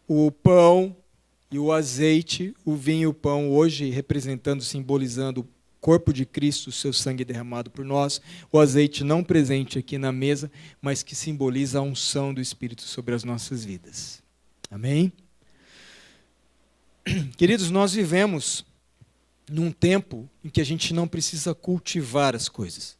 o 0.07 0.31
pão 0.31 0.95
e 1.51 1.59
o 1.59 1.71
azeite, 1.71 2.55
o 2.65 2.75
vinho 2.75 3.03
e 3.03 3.07
o 3.07 3.13
pão 3.13 3.51
hoje 3.51 3.89
representando, 3.89 4.63
simbolizando 4.63 5.41
o 5.41 5.47
corpo 5.79 6.11
de 6.11 6.25
Cristo, 6.25 6.69
o 6.69 6.71
seu 6.71 6.91
sangue 6.91 7.23
derramado 7.23 7.69
por 7.69 7.85
nós, 7.85 8.19
o 8.51 8.59
azeite 8.59 9.03
não 9.03 9.23
presente 9.23 9.77
aqui 9.77 9.97
na 9.97 10.11
mesa, 10.11 10.51
mas 10.81 11.03
que 11.03 11.15
simboliza 11.15 11.79
a 11.79 11.83
unção 11.83 12.33
do 12.33 12.41
Espírito 12.41 12.81
sobre 12.81 13.13
as 13.13 13.23
nossas 13.23 13.63
vidas. 13.63 14.23
Amém? 14.71 15.13
Queridos, 17.37 17.69
nós 17.69 17.93
vivemos 17.93 18.65
num 19.49 19.71
tempo 19.71 20.29
em 20.43 20.49
que 20.49 20.61
a 20.61 20.63
gente 20.63 20.93
não 20.93 21.07
precisa 21.07 21.53
cultivar 21.53 22.35
as 22.35 22.47
coisas. 22.47 22.97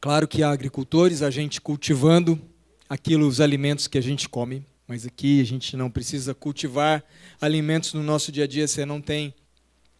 Claro 0.00 0.26
que 0.26 0.42
há 0.42 0.50
agricultores, 0.50 1.22
a 1.22 1.30
gente 1.30 1.60
cultivando 1.60 2.40
aquilo, 2.88 3.26
os 3.26 3.40
alimentos 3.40 3.86
que 3.86 3.98
a 3.98 4.00
gente 4.00 4.28
come, 4.28 4.64
mas 4.86 5.04
aqui 5.04 5.40
a 5.40 5.44
gente 5.44 5.76
não 5.76 5.90
precisa 5.90 6.34
cultivar 6.34 7.04
alimentos 7.40 7.92
no 7.92 8.02
nosso 8.02 8.32
dia 8.32 8.44
a 8.44 8.46
dia. 8.46 8.66
Você 8.66 8.86
não 8.86 9.00
tem 9.00 9.34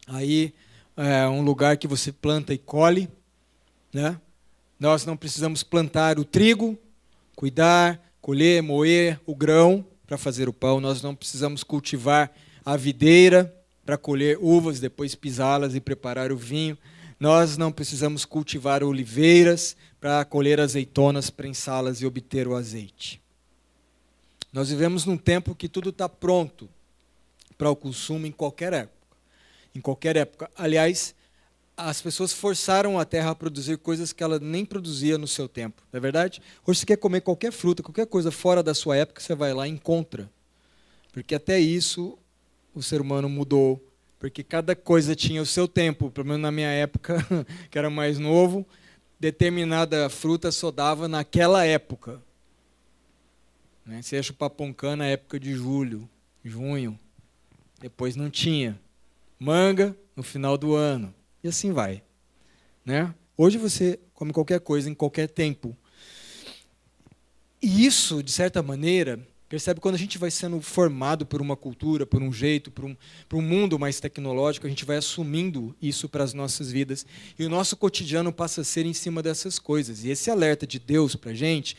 aí 0.07 0.55
é, 0.97 1.27
um 1.27 1.43
lugar 1.43 1.77
que 1.77 1.89
você 1.89 2.13
planta 2.13 2.55
e 2.55 2.59
colhe, 2.59 3.09
né? 3.93 4.19
Nós 4.79 5.05
não 5.05 5.17
precisamos 5.17 5.63
plantar 5.63 6.19
o 6.19 6.25
trigo, 6.25 6.79
cuidar, 7.35 8.01
colher, 8.21 8.63
moer 8.63 9.21
o 9.27 9.35
grão 9.35 9.85
para 10.07 10.17
fazer 10.17 10.49
o 10.49 10.53
pão. 10.53 10.81
Nós 10.81 11.03
não 11.03 11.15
precisamos 11.15 11.65
cultivar 11.65 12.33
a 12.65 12.77
videira 12.77 13.55
para 13.85 13.97
colher 13.97 14.39
uvas, 14.41 14.81
depois 14.81 15.15
pisá-las 15.15 15.75
e 15.75 15.81
preparar 15.81 16.33
o 16.33 16.37
vinho. 16.37 16.77
Nós 17.19 17.57
não 17.57 17.73
precisamos 17.73 18.25
cultivar 18.25 18.83
oliveiras 18.83 19.77
para 20.01 20.25
colher 20.25 20.61
azeitonas, 20.61 21.31
prensá-las 21.31 22.01
e 22.01 22.07
obter 22.07 22.47
o 22.47 22.55
azeite. 22.55 23.21
Nós 24.53 24.71
vivemos 24.71 25.05
num 25.05 25.17
tempo 25.17 25.55
que 25.55 25.69
tudo 25.69 25.91
está 25.91 26.09
pronto 26.09 26.69
para 27.57 27.71
o 27.71 27.77
consumo 27.77 28.27
em 28.27 28.33
qualquer 28.33 28.73
época. 28.73 29.17
Em 29.75 29.81
qualquer 29.81 30.17
época. 30.17 30.51
Aliás, 30.57 31.15
as 31.77 32.01
pessoas 32.01 32.33
forçaram 32.33 32.99
a 32.99 33.05
terra 33.05 33.31
a 33.31 33.35
produzir 33.35 33.77
coisas 33.77 34.13
que 34.13 34.23
ela 34.23 34.39
nem 34.39 34.65
produzia 34.65 35.19
no 35.19 35.27
seu 35.27 35.47
tempo, 35.47 35.83
não 35.93 35.99
é 35.99 36.01
verdade? 36.01 36.41
Hoje 36.67 36.81
você 36.81 36.87
quer 36.87 36.97
comer 36.97 37.21
qualquer 37.21 37.53
fruta, 37.53 37.83
qualquer 37.83 38.07
coisa 38.07 38.31
fora 38.31 38.63
da 38.63 38.73
sua 38.73 38.97
época, 38.97 39.21
você 39.21 39.35
vai 39.35 39.53
lá 39.53 39.69
e 39.69 39.71
encontra. 39.71 40.31
Porque 41.13 41.35
até 41.35 41.61
isso 41.61 42.19
o 42.75 42.83
ser 42.83 43.01
humano 43.01 43.29
mudou, 43.29 43.83
porque 44.19 44.43
cada 44.43 44.75
coisa 44.75 45.15
tinha 45.15 45.43
o 45.43 45.47
seu 45.47 45.69
tempo, 45.69 46.11
pelo 46.11 46.27
menos 46.29 46.43
na 46.43 46.51
minha 46.51 46.71
época, 46.71 47.19
que 47.71 47.79
era 47.79 47.91
mais 47.91 48.19
novo, 48.19 48.67
determinada 49.21 50.09
fruta 50.09 50.51
só 50.51 50.71
dava 50.71 51.07
naquela 51.07 51.65
época. 51.65 52.23
Né? 53.85 54.01
Você 54.01 54.21
poncã 54.57 54.97
na 54.97 55.07
época 55.07 55.39
de 55.39 55.53
julho, 55.55 56.09
junho, 56.43 56.99
depois 57.81 58.17
não 58.17 58.31
tinha. 58.31 58.81
Manga 59.39 59.95
no 60.15 60.23
final 60.23 60.57
do 60.57 60.75
ano 60.75 61.15
assim 61.49 61.73
vai. 61.73 62.03
Né? 62.85 63.13
Hoje 63.37 63.59
você 63.59 63.99
come 64.15 64.33
qualquer 64.33 64.61
coisa 64.61 64.89
em 64.89 64.95
qualquer 64.95 65.29
tempo. 65.29 65.77
E 67.61 67.85
isso, 67.85 68.23
de 68.23 68.31
certa 68.31 68.63
maneira, 68.63 69.21
percebe 69.49 69.81
quando 69.81 69.95
a 69.95 69.99
gente 69.99 70.19
vai 70.19 70.31
sendo 70.31 70.61
formado 70.61 71.27
por 71.27 71.41
uma 71.41 71.57
cultura, 71.57 72.07
por 72.07 72.23
um 72.23 72.33
jeito, 72.33 72.71
por 72.71 72.85
um, 72.85 72.97
por 73.29 73.39
um 73.39 73.43
mundo 73.43 73.79
mais 73.79 74.01
tecnológico, 74.01 74.67
a 74.67 74.71
gente 74.71 74.85
vai 74.85 74.97
assumindo 74.97 75.75
isso 75.81 76.09
para 76.09 76.25
as 76.25 76.33
nossas 76.33 76.71
vidas. 76.71 77.05
E 77.39 77.45
o 77.45 77.49
nosso 77.49 77.77
cotidiano 77.77 78.33
passa 78.33 78.61
a 78.61 78.65
ser 78.65 78.87
em 78.87 78.93
cima 78.95 79.23
dessas 79.23 79.59
coisas. 79.59 80.05
E 80.05 80.11
esse 80.11 80.31
alerta 80.31 80.67
de 80.67 80.79
Deus 80.79 81.17
para 81.17 81.33
a 81.33 81.35
gente 81.35 81.77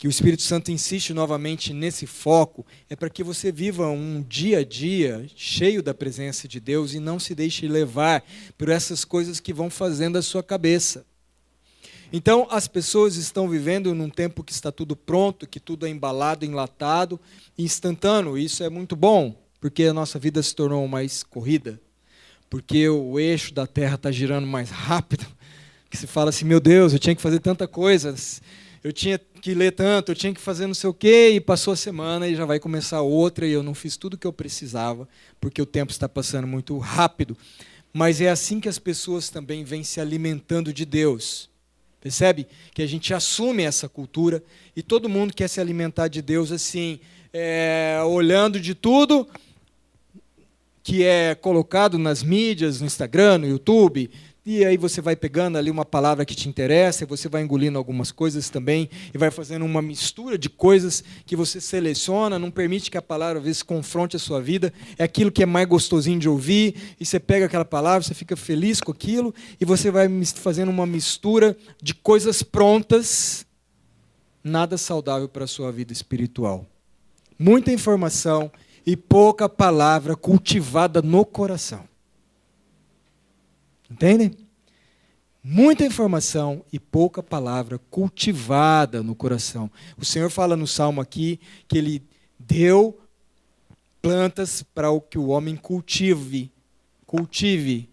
que 0.00 0.08
o 0.08 0.10
Espírito 0.10 0.40
Santo 0.40 0.72
insiste 0.72 1.12
novamente 1.12 1.74
nesse 1.74 2.06
foco, 2.06 2.64
é 2.88 2.96
para 2.96 3.10
que 3.10 3.22
você 3.22 3.52
viva 3.52 3.86
um 3.90 4.24
dia 4.26 4.60
a 4.60 4.64
dia 4.64 5.26
cheio 5.36 5.82
da 5.82 5.92
presença 5.92 6.48
de 6.48 6.58
Deus 6.58 6.94
e 6.94 6.98
não 6.98 7.18
se 7.18 7.34
deixe 7.34 7.68
levar 7.68 8.24
por 8.56 8.70
essas 8.70 9.04
coisas 9.04 9.40
que 9.40 9.52
vão 9.52 9.68
fazendo 9.68 10.16
a 10.16 10.22
sua 10.22 10.42
cabeça. 10.42 11.04
Então, 12.10 12.48
as 12.50 12.66
pessoas 12.66 13.16
estão 13.16 13.46
vivendo 13.46 13.94
num 13.94 14.08
tempo 14.08 14.42
que 14.42 14.52
está 14.52 14.72
tudo 14.72 14.96
pronto, 14.96 15.46
que 15.46 15.60
tudo 15.60 15.84
é 15.84 15.90
embalado, 15.90 16.46
enlatado, 16.46 17.20
instantâneo. 17.58 18.38
Isso 18.38 18.64
é 18.64 18.70
muito 18.70 18.96
bom, 18.96 19.38
porque 19.60 19.84
a 19.84 19.92
nossa 19.92 20.18
vida 20.18 20.42
se 20.42 20.54
tornou 20.54 20.88
mais 20.88 21.22
corrida, 21.22 21.78
porque 22.48 22.88
o 22.88 23.20
eixo 23.20 23.52
da 23.52 23.66
Terra 23.66 23.96
está 23.96 24.10
girando 24.10 24.46
mais 24.46 24.70
rápido, 24.70 25.26
que 25.90 25.96
se 25.98 26.06
fala 26.06 26.30
assim, 26.30 26.46
meu 26.46 26.58
Deus, 26.58 26.94
eu 26.94 26.98
tinha 26.98 27.14
que 27.14 27.20
fazer 27.20 27.40
tanta 27.40 27.68
coisa, 27.68 28.14
eu 28.82 28.92
tinha 28.92 29.18
que 29.18 29.54
ler 29.54 29.72
tanto, 29.72 30.10
eu 30.10 30.16
tinha 30.16 30.32
que 30.32 30.40
fazer 30.40 30.66
não 30.66 30.74
sei 30.74 30.88
o 30.88 30.94
quê, 30.94 31.30
e 31.34 31.40
passou 31.40 31.72
a 31.72 31.76
semana 31.76 32.26
e 32.26 32.34
já 32.34 32.44
vai 32.44 32.58
começar 32.58 33.02
outra, 33.02 33.46
e 33.46 33.52
eu 33.52 33.62
não 33.62 33.74
fiz 33.74 33.96
tudo 33.96 34.14
o 34.14 34.18
que 34.18 34.26
eu 34.26 34.32
precisava, 34.32 35.08
porque 35.40 35.60
o 35.60 35.66
tempo 35.66 35.92
está 35.92 36.08
passando 36.08 36.46
muito 36.46 36.76
rápido. 36.78 37.36
Mas 37.92 38.20
é 38.20 38.30
assim 38.30 38.60
que 38.60 38.68
as 38.68 38.78
pessoas 38.78 39.28
também 39.28 39.64
vêm 39.64 39.82
se 39.82 40.00
alimentando 40.00 40.72
de 40.72 40.84
Deus. 40.84 41.50
Percebe? 42.00 42.46
Que 42.72 42.82
a 42.82 42.86
gente 42.86 43.12
assume 43.12 43.62
essa 43.62 43.88
cultura 43.88 44.42
e 44.74 44.82
todo 44.82 45.08
mundo 45.08 45.34
quer 45.34 45.48
se 45.48 45.60
alimentar 45.60 46.08
de 46.08 46.22
Deus 46.22 46.50
assim, 46.50 47.00
é, 47.32 48.00
olhando 48.06 48.58
de 48.58 48.74
tudo 48.74 49.28
que 50.82 51.04
é 51.04 51.34
colocado 51.34 51.98
nas 51.98 52.22
mídias, 52.22 52.80
no 52.80 52.86
Instagram, 52.86 53.38
no 53.38 53.46
YouTube, 53.46 54.10
e 54.58 54.64
aí 54.64 54.76
você 54.76 55.00
vai 55.00 55.14
pegando 55.14 55.56
ali 55.56 55.70
uma 55.70 55.84
palavra 55.84 56.24
que 56.24 56.34
te 56.34 56.48
interessa, 56.48 57.06
você 57.06 57.28
vai 57.28 57.40
engolindo 57.40 57.78
algumas 57.78 58.10
coisas 58.10 58.50
também, 58.50 58.90
e 59.14 59.16
vai 59.16 59.30
fazendo 59.30 59.64
uma 59.64 59.80
mistura 59.80 60.36
de 60.36 60.50
coisas 60.50 61.04
que 61.24 61.36
você 61.36 61.60
seleciona, 61.60 62.36
não 62.36 62.50
permite 62.50 62.90
que 62.90 62.98
a 62.98 63.02
palavra 63.02 63.38
às 63.38 63.44
vezes 63.44 63.62
confronte 63.62 64.16
a 64.16 64.18
sua 64.18 64.40
vida, 64.40 64.72
é 64.98 65.04
aquilo 65.04 65.30
que 65.30 65.44
é 65.44 65.46
mais 65.46 65.68
gostosinho 65.68 66.18
de 66.18 66.28
ouvir, 66.28 66.74
e 66.98 67.06
você 67.06 67.20
pega 67.20 67.46
aquela 67.46 67.64
palavra, 67.64 68.02
você 68.02 68.12
fica 68.12 68.34
feliz 68.34 68.80
com 68.80 68.90
aquilo, 68.90 69.32
e 69.60 69.64
você 69.64 69.88
vai 69.88 70.08
fazendo 70.34 70.70
uma 70.70 70.84
mistura 70.84 71.56
de 71.80 71.94
coisas 71.94 72.42
prontas, 72.42 73.46
nada 74.42 74.76
saudável 74.76 75.28
para 75.28 75.44
a 75.44 75.48
sua 75.48 75.70
vida 75.70 75.92
espiritual. 75.92 76.66
Muita 77.38 77.70
informação 77.70 78.50
e 78.84 78.96
pouca 78.96 79.48
palavra 79.48 80.16
cultivada 80.16 81.00
no 81.00 81.24
coração. 81.24 81.89
Entendem? 83.90 84.30
Muita 85.42 85.84
informação 85.84 86.64
e 86.72 86.78
pouca 86.78 87.22
palavra 87.22 87.78
cultivada 87.90 89.02
no 89.02 89.14
coração. 89.14 89.70
O 89.96 90.04
Senhor 90.04 90.30
fala 90.30 90.56
no 90.56 90.66
salmo 90.66 91.00
aqui 91.00 91.40
que 91.66 91.78
ele 91.78 92.02
deu 92.38 93.00
plantas 94.02 94.62
para 94.62 94.90
o 94.90 95.00
que 95.00 95.18
o 95.18 95.28
homem 95.28 95.56
cultive, 95.56 96.52
cultive. 97.06 97.88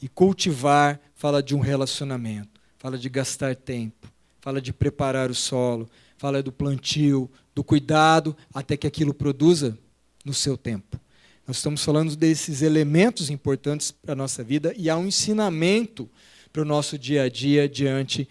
E 0.00 0.08
cultivar 0.08 1.00
fala 1.14 1.40
de 1.40 1.54
um 1.54 1.60
relacionamento, 1.60 2.60
fala 2.76 2.98
de 2.98 3.08
gastar 3.08 3.54
tempo, 3.54 4.08
fala 4.40 4.60
de 4.60 4.72
preparar 4.72 5.30
o 5.30 5.34
solo, 5.34 5.88
fala 6.18 6.42
do 6.42 6.50
plantio, 6.50 7.30
do 7.54 7.62
cuidado 7.62 8.36
até 8.52 8.76
que 8.76 8.88
aquilo 8.88 9.14
produza 9.14 9.78
no 10.24 10.34
seu 10.34 10.56
tempo. 10.56 10.98
Nós 11.46 11.56
estamos 11.56 11.84
falando 11.84 12.14
desses 12.14 12.62
elementos 12.62 13.28
importantes 13.28 13.90
para 13.90 14.12
a 14.12 14.16
nossa 14.16 14.44
vida 14.44 14.72
e 14.76 14.88
há 14.88 14.96
um 14.96 15.06
ensinamento 15.06 16.08
para 16.52 16.62
o 16.62 16.64
nosso 16.64 16.96
dia 16.96 17.24
a 17.24 17.28
dia 17.28 17.68
diante 17.68 18.28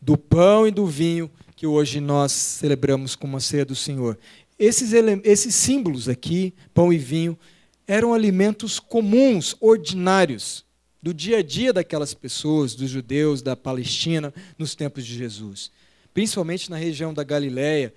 do 0.00 0.16
pão 0.16 0.66
e 0.66 0.70
do 0.70 0.86
vinho 0.86 1.30
que 1.54 1.66
hoje 1.66 2.00
nós 2.00 2.32
celebramos 2.32 3.14
como 3.14 3.36
a 3.36 3.40
ceia 3.40 3.66
do 3.66 3.74
Senhor. 3.74 4.18
Esses, 4.58 4.92
esses 5.24 5.54
símbolos 5.54 6.08
aqui, 6.08 6.54
pão 6.72 6.90
e 6.90 6.96
vinho, 6.96 7.38
eram 7.86 8.14
alimentos 8.14 8.80
comuns, 8.80 9.54
ordinários, 9.60 10.64
do 11.02 11.12
dia 11.12 11.38
a 11.38 11.42
dia 11.42 11.70
daquelas 11.70 12.14
pessoas, 12.14 12.74
dos 12.74 12.88
judeus, 12.88 13.42
da 13.42 13.54
Palestina, 13.54 14.32
nos 14.56 14.74
tempos 14.74 15.04
de 15.04 15.14
Jesus. 15.14 15.70
Principalmente 16.14 16.70
na 16.70 16.78
região 16.78 17.12
da 17.12 17.22
Galiléia, 17.22 17.92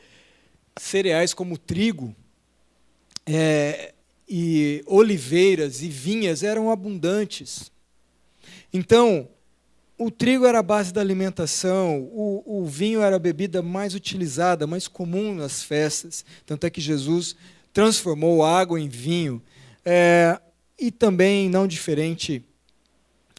cereais 0.77 1.33
como 1.33 1.57
trigo 1.57 2.13
é, 3.25 3.93
e 4.27 4.83
oliveiras 4.85 5.81
e 5.81 5.87
vinhas 5.87 6.43
eram 6.43 6.69
abundantes. 6.69 7.71
Então, 8.73 9.29
o 9.97 10.11
trigo 10.11 10.45
era 10.45 10.59
a 10.59 10.63
base 10.63 10.93
da 10.93 11.01
alimentação, 11.01 12.01
o, 12.11 12.43
o, 12.45 12.65
vinho 12.65 13.01
era 13.01 13.15
a 13.15 13.19
bebida 13.19 13.61
mais 13.61 13.95
utilizada, 13.95 14.67
mais 14.67 14.87
comum 14.87 15.33
nas 15.33 15.63
festas. 15.63 16.23
Tanto 16.45 16.65
é 16.65 16.69
que 16.69 16.81
Jesus 16.81 17.35
transformou 17.73 18.43
água 18.43 18.79
em 18.79 18.89
vinho. 18.89 19.41
É, 19.83 20.39
e 20.77 20.91
também, 20.91 21.49
não 21.49 21.65
diferente 21.65 22.43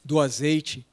do 0.05 0.19
azeite. 0.19 0.85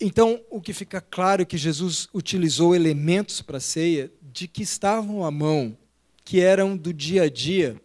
Então, 0.00 0.40
o 0.50 0.60
que 0.60 0.72
fica 0.72 1.00
claro 1.00 1.42
é 1.42 1.44
que 1.44 1.56
Jesus 1.56 2.08
utilizou 2.12 2.74
elementos 2.74 3.40
para 3.40 3.58
a 3.58 3.60
ceia 3.60 4.10
de 4.32 4.48
que 4.48 4.62
estavam 4.62 5.24
à 5.24 5.30
mão, 5.30 5.76
que 6.24 6.40
eram 6.40 6.76
do 6.76 6.92
dia 6.92 7.22
a 7.22 7.30
dia 7.30 7.80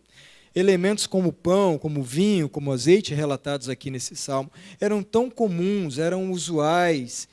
Elementos 0.53 1.07
como 1.07 1.31
pão, 1.31 1.77
como 1.77 2.03
vinho, 2.03 2.49
como 2.49 2.71
azeite, 2.71 3.13
relatados 3.13 3.69
aqui 3.69 3.89
nesse 3.89 4.15
salmo, 4.15 4.51
eram 4.79 5.01
tão 5.01 5.29
comuns, 5.29 5.97
eram 5.97 6.31
usuais 6.31 7.27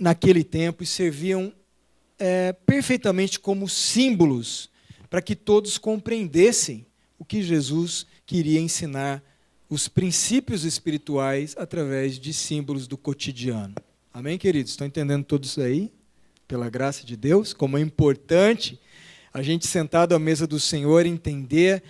naquele 0.00 0.42
tempo 0.42 0.82
e 0.82 0.86
serviam 0.86 1.52
é, 2.18 2.52
perfeitamente 2.52 3.38
como 3.38 3.68
símbolos 3.68 4.70
para 5.08 5.22
que 5.22 5.34
todos 5.34 5.78
compreendessem 5.78 6.86
o 7.18 7.24
que 7.24 7.42
Jesus 7.42 8.06
queria 8.24 8.60
ensinar, 8.60 9.22
os 9.68 9.88
princípios 9.88 10.64
espirituais 10.64 11.54
através 11.58 12.18
de 12.18 12.32
símbolos 12.32 12.86
do 12.86 12.96
cotidiano. 12.96 13.74
Amém, 14.12 14.36
queridos? 14.36 14.72
Estão 14.72 14.86
entendendo 14.86 15.24
tudo 15.24 15.44
isso 15.44 15.60
aí? 15.60 15.92
Pela 16.48 16.68
graça 16.68 17.06
de 17.06 17.16
Deus, 17.16 17.52
como 17.52 17.78
é 17.78 17.80
importante 17.80 18.80
a 19.32 19.42
gente 19.42 19.66
sentado 19.66 20.14
à 20.14 20.18
mesa 20.18 20.46
do 20.46 20.58
Senhor 20.58 21.06
entender 21.06 21.82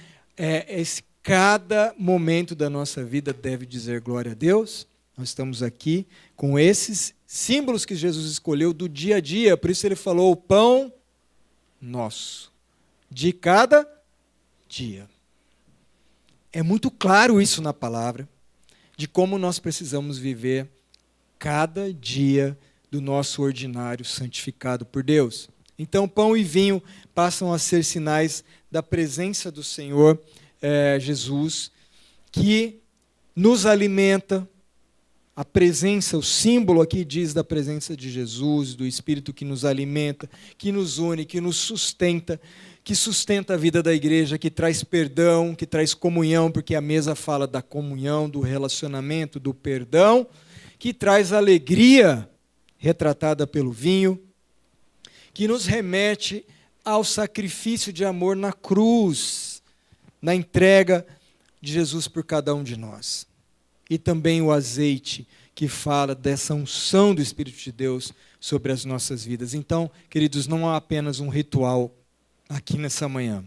é, 0.43 0.81
esse 0.81 1.05
cada 1.23 1.95
momento 1.99 2.55
da 2.55 2.71
nossa 2.71 3.05
vida 3.05 3.31
deve 3.31 3.67
dizer 3.67 4.01
glória 4.01 4.33
a 4.33 4.35
Deus. 4.35 4.87
Nós 5.15 5.29
estamos 5.29 5.63
aqui 5.63 6.07
com 6.35 6.59
esses 6.59 7.15
símbolos 7.27 7.85
que 7.85 7.95
Jesus 7.95 8.25
escolheu 8.25 8.73
do 8.73 8.89
dia 8.89 9.17
a 9.17 9.21
dia, 9.21 9.55
por 9.55 9.69
isso 9.69 9.87
ele 9.87 9.95
falou: 9.95 10.33
o 10.33 10.37
pão 10.37 10.91
nosso, 11.79 12.51
de 13.11 13.35
cada 13.35 13.87
dia. 14.67 15.07
É 16.51 16.63
muito 16.63 16.91
claro 16.91 17.39
isso 17.39 17.61
na 17.61 17.75
palavra, 17.75 18.27
de 18.97 19.07
como 19.07 19.37
nós 19.37 19.59
precisamos 19.59 20.17
viver 20.17 20.67
cada 21.39 21.93
dia 21.93 22.59
do 22.91 22.99
nosso 22.99 23.43
ordinário 23.43 24.07
santificado 24.07 24.87
por 24.87 25.03
Deus. 25.03 25.50
Então, 25.83 26.07
pão 26.07 26.37
e 26.37 26.45
vinho 26.45 26.83
passam 27.15 27.55
a 27.55 27.59
ser 27.59 27.83
sinais 27.85 28.45
da 28.71 28.83
presença 28.83 29.51
do 29.51 29.65
Senhor 29.65 30.21
é, 30.61 30.99
Jesus, 31.01 31.73
que 32.31 32.81
nos 33.35 33.65
alimenta. 33.65 34.47
A 35.35 35.43
presença, 35.43 36.19
o 36.19 36.23
símbolo 36.23 36.83
aqui 36.83 37.03
diz 37.03 37.33
da 37.33 37.43
presença 37.43 37.97
de 37.97 38.11
Jesus, 38.11 38.75
do 38.75 38.85
Espírito 38.87 39.33
que 39.33 39.43
nos 39.43 39.65
alimenta, 39.65 40.29
que 40.59 40.71
nos 40.71 40.99
une, 40.99 41.25
que 41.25 41.41
nos 41.41 41.57
sustenta, 41.57 42.39
que 42.85 42.95
sustenta 42.95 43.55
a 43.55 43.57
vida 43.57 43.83
da 43.83 43.95
igreja, 43.95 44.37
que 44.37 44.51
traz 44.51 44.85
perdão, 44.85 45.55
que 45.55 45.65
traz 45.65 45.95
comunhão, 45.95 46.53
porque 46.53 46.75
a 46.75 46.81
mesa 46.83 47.15
fala 47.15 47.47
da 47.47 47.63
comunhão, 47.63 48.29
do 48.29 48.41
relacionamento, 48.41 49.41
do 49.41 49.55
perdão, 49.55 50.27
que 50.79 50.93
traz 50.93 51.33
alegria, 51.33 52.29
retratada 52.77 53.47
pelo 53.47 53.73
vinho, 53.73 54.21
que 55.33 55.49
nos 55.49 55.67
remete 55.67 56.45
ao 56.85 57.05
sacrifício 57.05 57.93
de 57.93 58.05
amor 58.05 58.37
na 58.37 58.53
cruz, 58.53 59.63
na 60.21 60.35
entrega 60.35 61.07
de 61.61 61.73
Jesus 61.73 62.09
por 62.09 62.25
cada 62.25 62.55
um 62.55 62.63
de 62.63 62.77
nós. 62.77 63.27
E 63.89 63.99
também 63.99 64.41
o 64.41 64.53
azeite, 64.53 65.27
que 65.55 65.69
fala 65.69 66.15
dessa 66.15 66.55
unção 66.55 67.15
do 67.15 67.21
Espírito 67.21 67.59
de 67.59 67.73
Deus 67.73 68.13
sobre 68.39 68.73
as 68.73 68.85
nossas 68.85 69.25
vidas. 69.25 69.53
Então, 69.53 69.91
queridos, 70.09 70.47
não 70.47 70.69
há 70.69 70.77
apenas 70.77 71.21
um 71.21 71.29
ritual 71.29 71.95
aqui 72.49 72.79
nessa 72.79 73.09
manhã. 73.09 73.45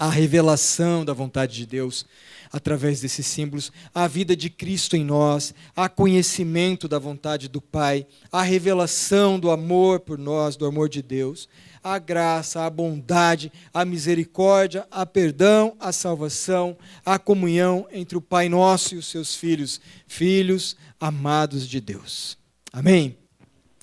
A 0.00 0.08
revelação 0.08 1.04
da 1.04 1.12
vontade 1.12 1.54
de 1.54 1.66
Deus 1.66 2.06
através 2.52 3.00
desses 3.00 3.26
símbolos, 3.26 3.70
a 3.94 4.08
vida 4.08 4.34
de 4.34 4.50
Cristo 4.50 4.96
em 4.96 5.04
nós, 5.04 5.54
a 5.76 5.88
conhecimento 5.88 6.88
da 6.88 6.98
vontade 6.98 7.48
do 7.48 7.60
Pai, 7.60 8.06
a 8.32 8.42
revelação 8.42 9.38
do 9.38 9.50
amor 9.50 10.00
por 10.00 10.18
nós, 10.18 10.56
do 10.56 10.66
amor 10.66 10.88
de 10.88 11.00
Deus, 11.00 11.48
a 11.82 11.98
graça, 11.98 12.64
a 12.64 12.70
bondade, 12.70 13.52
a 13.72 13.84
misericórdia, 13.84 14.86
a 14.90 15.06
perdão, 15.06 15.76
a 15.78 15.92
salvação, 15.92 16.76
a 17.06 17.18
comunhão 17.18 17.86
entre 17.92 18.18
o 18.18 18.20
Pai 18.20 18.48
nosso 18.48 18.94
e 18.94 18.98
os 18.98 19.06
seus 19.06 19.34
filhos, 19.34 19.80
filhos 20.06 20.76
amados 20.98 21.68
de 21.68 21.80
Deus. 21.80 22.36
Amém? 22.72 23.19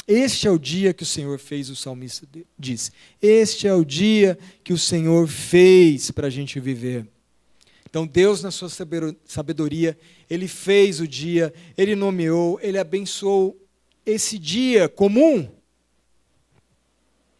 Este 0.07 0.47
é 0.47 0.51
o 0.51 0.57
dia 0.57 0.93
que 0.93 1.03
o 1.03 1.05
Senhor 1.05 1.37
fez, 1.37 1.69
o 1.69 1.75
salmista 1.75 2.25
diz. 2.57 2.93
Este 3.21 3.67
é 3.67 3.73
o 3.73 3.83
dia 3.83 4.39
que 4.63 4.71
o 4.71 4.77
Senhor 4.77 5.27
fez 5.27 6.11
para 6.11 6.27
a 6.27 6.29
gente 6.29 6.61
viver. 6.61 7.05
Então, 7.89 8.07
Deus, 8.07 8.41
na 8.41 8.49
sua 8.49 8.69
sabedoria, 9.25 9.97
Ele 10.29 10.47
fez 10.47 11.01
o 11.01 11.07
dia, 11.07 11.53
Ele 11.77 11.93
nomeou, 11.93 12.57
Ele 12.61 12.77
abençoou 12.77 13.61
esse 14.05 14.39
dia 14.39 14.87
comum. 14.87 15.49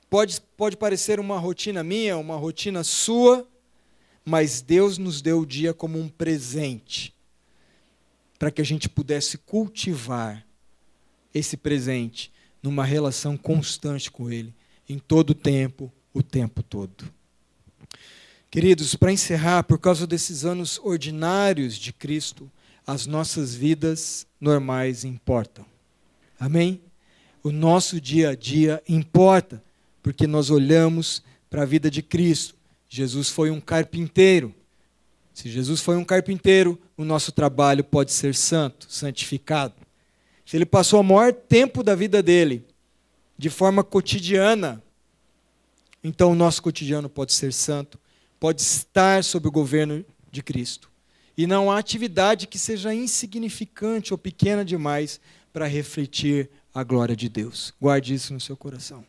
Pode, 0.10 0.42
pode 0.58 0.76
parecer 0.76 1.22
uma 1.22 1.40
rotina 1.40 1.82
minha, 1.84 2.18
uma 2.18 2.36
rotina 2.36 2.84
sua, 2.84 3.48
mas 4.26 4.60
Deus 4.60 4.98
nos 4.98 5.22
deu 5.22 5.40
o 5.40 5.46
dia 5.46 5.74
como 5.74 5.98
um 5.98 6.10
presente, 6.10 7.14
para 8.38 8.52
que 8.52 8.62
a 8.62 8.66
gente 8.66 8.90
pudesse 8.90 9.38
cultivar 9.38 10.46
esse 11.34 11.56
presente 11.56 12.36
numa 12.62 12.86
relação 12.86 13.38
constante 13.38 14.10
com 14.12 14.30
Ele, 14.32 14.54
em 14.88 14.98
todo 14.98 15.32
o 15.32 15.36
tempo, 15.36 15.92
o 16.14 16.24
tempo 16.24 16.64
todo. 16.64 17.06
Queridos, 18.50 18.96
para 18.96 19.12
encerrar, 19.12 19.64
por 19.64 19.78
causa 19.78 20.08
desses 20.08 20.46
anos 20.46 20.80
ordinários 20.84 21.76
de 21.76 21.92
Cristo, 21.92 22.50
as 22.86 23.06
nossas 23.06 23.54
vidas 23.54 24.26
normais 24.40 25.04
importam. 25.04 25.66
Amém? 26.40 26.82
O 27.44 27.52
nosso 27.52 28.00
dia 28.00 28.30
a 28.30 28.36
dia 28.36 28.82
importa, 28.88 29.62
porque 30.02 30.26
nós 30.26 30.50
olhamos 30.50 31.22
para 31.50 31.64
a 31.64 31.66
vida 31.66 31.92
de 31.92 32.02
Cristo. 32.02 32.56
Jesus 32.90 33.30
foi 33.30 33.52
um 33.52 33.60
carpinteiro. 33.60 34.56
Se 35.34 35.50
Jesus 35.50 35.82
foi 35.82 35.98
um 35.98 36.06
carpinteiro, 36.06 36.80
o 36.96 37.04
nosso 37.04 37.32
trabalho 37.32 37.84
pode 37.84 38.12
ser 38.12 38.34
santo, 38.34 38.88
santificado. 38.90 39.76
Se 40.48 40.56
ele 40.56 40.66
passou 40.66 41.02
o 41.02 41.04
maior 41.04 41.34
tempo 41.34 41.84
da 41.84 41.94
vida 41.94 42.24
dele 42.24 42.66
de 43.38 43.50
forma 43.50 43.84
cotidiana, 43.84 44.82
então 46.02 46.32
o 46.32 46.36
nosso 46.36 46.64
cotidiano 46.64 47.10
pode 47.10 47.34
ser 47.34 47.52
santo, 47.52 48.00
pode 48.40 48.62
estar 48.62 49.26
sob 49.26 49.46
o 49.50 49.52
governo 49.52 50.06
de 50.32 50.42
Cristo. 50.42 50.90
E 51.38 51.46
não 51.46 51.70
há 51.70 51.78
atividade 51.78 52.48
que 52.48 52.58
seja 52.58 52.94
insignificante 52.94 54.14
ou 54.14 54.18
pequena 54.18 54.64
demais 54.64 55.20
para 55.52 55.68
refletir 55.68 56.50
a 56.74 56.82
glória 56.82 57.14
de 57.14 57.28
Deus. 57.28 57.74
Guarde 57.78 58.14
isso 58.14 58.34
no 58.34 58.40
seu 58.40 58.56
coração. 58.56 59.06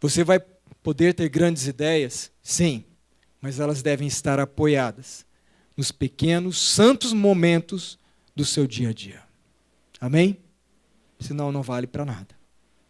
Você 0.00 0.24
vai 0.24 0.40
poder 0.82 1.12
ter 1.12 1.28
grandes 1.28 1.66
ideias? 1.66 2.32
Sim, 2.42 2.82
mas 3.42 3.60
elas 3.60 3.82
devem 3.82 4.08
estar 4.08 4.40
apoiadas 4.40 5.26
nos 5.76 5.92
pequenos, 5.92 6.58
santos 6.58 7.12
momentos 7.12 7.98
do 8.34 8.46
seu 8.46 8.66
dia 8.66 8.88
a 8.88 8.92
dia. 8.94 9.29
Amém? 10.00 10.38
Senão 11.18 11.52
não 11.52 11.62
vale 11.62 11.86
para 11.86 12.04
nada. 12.04 12.34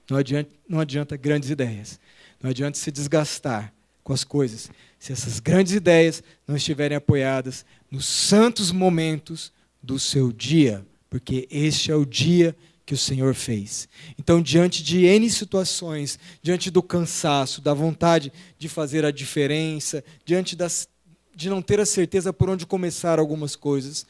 Não 0.09 0.17
adianta, 0.17 0.51
não 0.69 0.81
adianta 0.81 1.17
grandes 1.17 1.51
ideias. 1.51 1.99
Não 2.43 2.51
adianta 2.51 2.79
se 2.79 2.91
desgastar 2.91 3.73
com 4.03 4.13
as 4.13 4.25
coisas 4.25 4.71
se 5.01 5.13
essas 5.13 5.41
grandes 5.41 5.73
ideias 5.73 6.23
não 6.47 6.55
estiverem 6.55 6.97
apoiadas 6.97 7.65
nos 7.91 8.05
santos 8.05 8.71
momentos 8.71 9.51
do 9.83 9.99
seu 9.99 10.31
dia, 10.31 10.87
porque 11.09 11.49
este 11.51 11.91
é 11.91 11.95
o 11.95 12.05
dia 12.05 12.55
que 12.85 12.93
o 12.93 12.99
Senhor 12.99 13.35
fez. 13.35 13.89
Então, 14.19 14.43
diante 14.43 14.83
de 14.83 15.07
N 15.07 15.31
situações, 15.31 16.19
diante 16.43 16.71
do 16.71 16.83
cansaço, 16.83 17.63
da 17.63 17.73
vontade 17.73 18.31
de 18.59 18.69
fazer 18.69 19.07
a 19.07 19.11
diferença, 19.11 20.05
diante 20.23 20.55
das, 20.55 20.87
de 21.35 21.49
não 21.49 21.63
ter 21.63 21.81
a 21.81 21.87
certeza 21.87 22.31
por 22.31 22.51
onde 22.51 22.67
começar 22.67 23.19
algumas 23.19 23.57
coisas, 23.57 24.05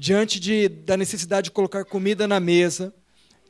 diante 0.00 0.40
de, 0.40 0.66
da 0.66 0.96
necessidade 0.96 1.44
de 1.44 1.50
colocar 1.50 1.84
comida 1.84 2.26
na 2.26 2.40
mesa, 2.40 2.94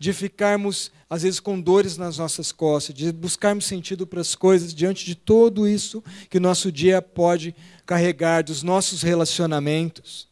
de 0.01 0.13
ficarmos, 0.13 0.91
às 1.09 1.23
vezes, 1.23 1.39
com 1.39 1.61
dores 1.61 1.97
nas 1.97 2.19
nossas 2.19 2.51
costas, 2.51 2.93
de 2.93 3.13
buscarmos 3.13 3.67
sentido 3.67 4.05
para 4.05 4.21
as 4.21 4.35
coisas, 4.35 4.75
diante 4.75 5.07
de 5.07 5.15
tudo 5.15 5.69
isso 5.69 6.03
que 6.29 6.39
o 6.39 6.41
nosso 6.41 6.73
dia 6.73 7.01
pode 7.01 7.55
carregar, 7.87 8.43
dos 8.43 8.65
nossos 8.65 9.01
relacionamentos. 9.03 10.29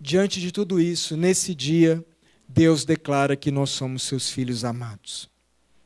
Diante 0.00 0.40
de 0.40 0.50
tudo 0.50 0.80
isso, 0.80 1.16
nesse 1.16 1.54
dia, 1.54 2.04
Deus 2.48 2.84
declara 2.84 3.36
que 3.36 3.52
nós 3.52 3.70
somos 3.70 4.02
seus 4.02 4.30
filhos 4.30 4.64
amados. 4.64 5.30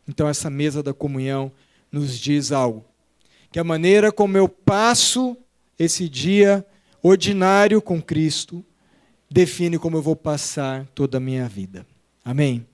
Então, 0.08 0.26
essa 0.26 0.48
mesa 0.48 0.82
da 0.82 0.94
comunhão 0.94 1.52
nos 1.92 2.18
diz 2.18 2.50
algo. 2.50 2.82
Que 3.52 3.58
a 3.58 3.64
maneira 3.64 4.10
como 4.10 4.38
eu 4.38 4.48
passo 4.48 5.36
esse 5.78 6.08
dia 6.08 6.64
ordinário 7.06 7.80
com 7.80 8.02
Cristo 8.02 8.64
define 9.30 9.78
como 9.78 9.96
eu 9.96 10.02
vou 10.02 10.16
passar 10.16 10.86
toda 10.88 11.18
a 11.18 11.20
minha 11.20 11.48
vida. 11.48 11.86
Amém? 12.24 12.66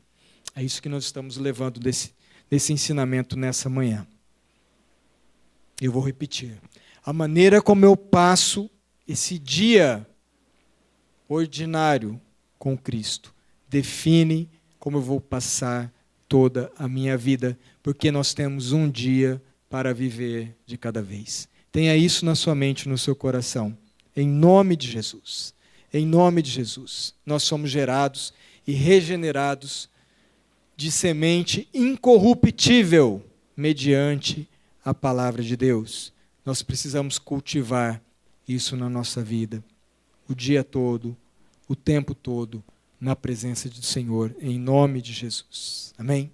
É 0.55 0.63
isso 0.63 0.81
que 0.81 0.89
nós 0.89 1.05
estamos 1.05 1.37
levando 1.37 1.79
desse, 1.79 2.15
desse 2.51 2.73
ensinamento 2.73 3.37
nessa 3.37 3.69
manhã. 3.69 4.07
Eu 5.81 5.93
vou 5.93 6.03
repetir. 6.03 6.59
A 7.05 7.13
maneira 7.13 7.61
como 7.61 7.85
eu 7.85 7.97
passo 7.97 8.71
esse 9.07 9.39
dia 9.39 10.07
ordinário 11.29 12.21
com 12.59 12.77
Cristo 12.77 13.35
define 13.69 14.49
como 14.79 14.99
eu 14.99 15.03
vou 15.03 15.21
passar 15.21 15.93
toda 16.27 16.73
a 16.79 16.89
minha 16.89 17.17
vida, 17.19 17.59
porque 17.83 18.11
nós 18.11 18.33
temos 18.33 18.73
um 18.73 18.91
dia 18.91 19.43
para 19.69 19.93
viver 19.93 20.57
de 20.65 20.79
cada 20.79 21.03
vez. 21.03 21.49
Tenha 21.71 21.97
isso 21.97 22.25
na 22.25 22.35
sua 22.35 22.55
mente, 22.55 22.89
no 22.89 22.97
seu 22.97 23.15
coração 23.15 23.77
em 24.17 24.29
nome 24.29 24.77
de 24.77 24.91
Jesus. 24.91 25.55
Em 25.93 26.07
nome 26.07 26.41
de 26.41 26.51
Jesus, 26.51 27.15
nós 27.25 27.43
somos 27.43 27.71
gerados 27.71 28.33
e 28.67 28.73
regenerados 28.73 29.91
de 30.77 30.91
semente 30.91 31.69
incorruptível 31.75 33.23
mediante 33.57 34.49
a 34.85 34.95
palavra 34.95 35.43
de 35.43 35.57
Deus. 35.57 36.13
Nós 36.45 36.63
precisamos 36.63 37.19
cultivar 37.19 38.03
isso 38.49 38.77
na 38.77 38.89
nossa 38.89 39.23
vida, 39.23 39.63
o 40.29 40.35
dia 40.35 40.65
todo, 40.65 41.17
o 41.69 41.77
tempo 41.77 42.15
todo, 42.15 42.65
na 43.01 43.15
presença 43.15 43.69
do 43.69 43.83
Senhor, 43.83 44.35
em 44.41 44.59
nome 44.59 45.03
de 45.03 45.13
Jesus. 45.13 45.93
Amém? 45.99 46.31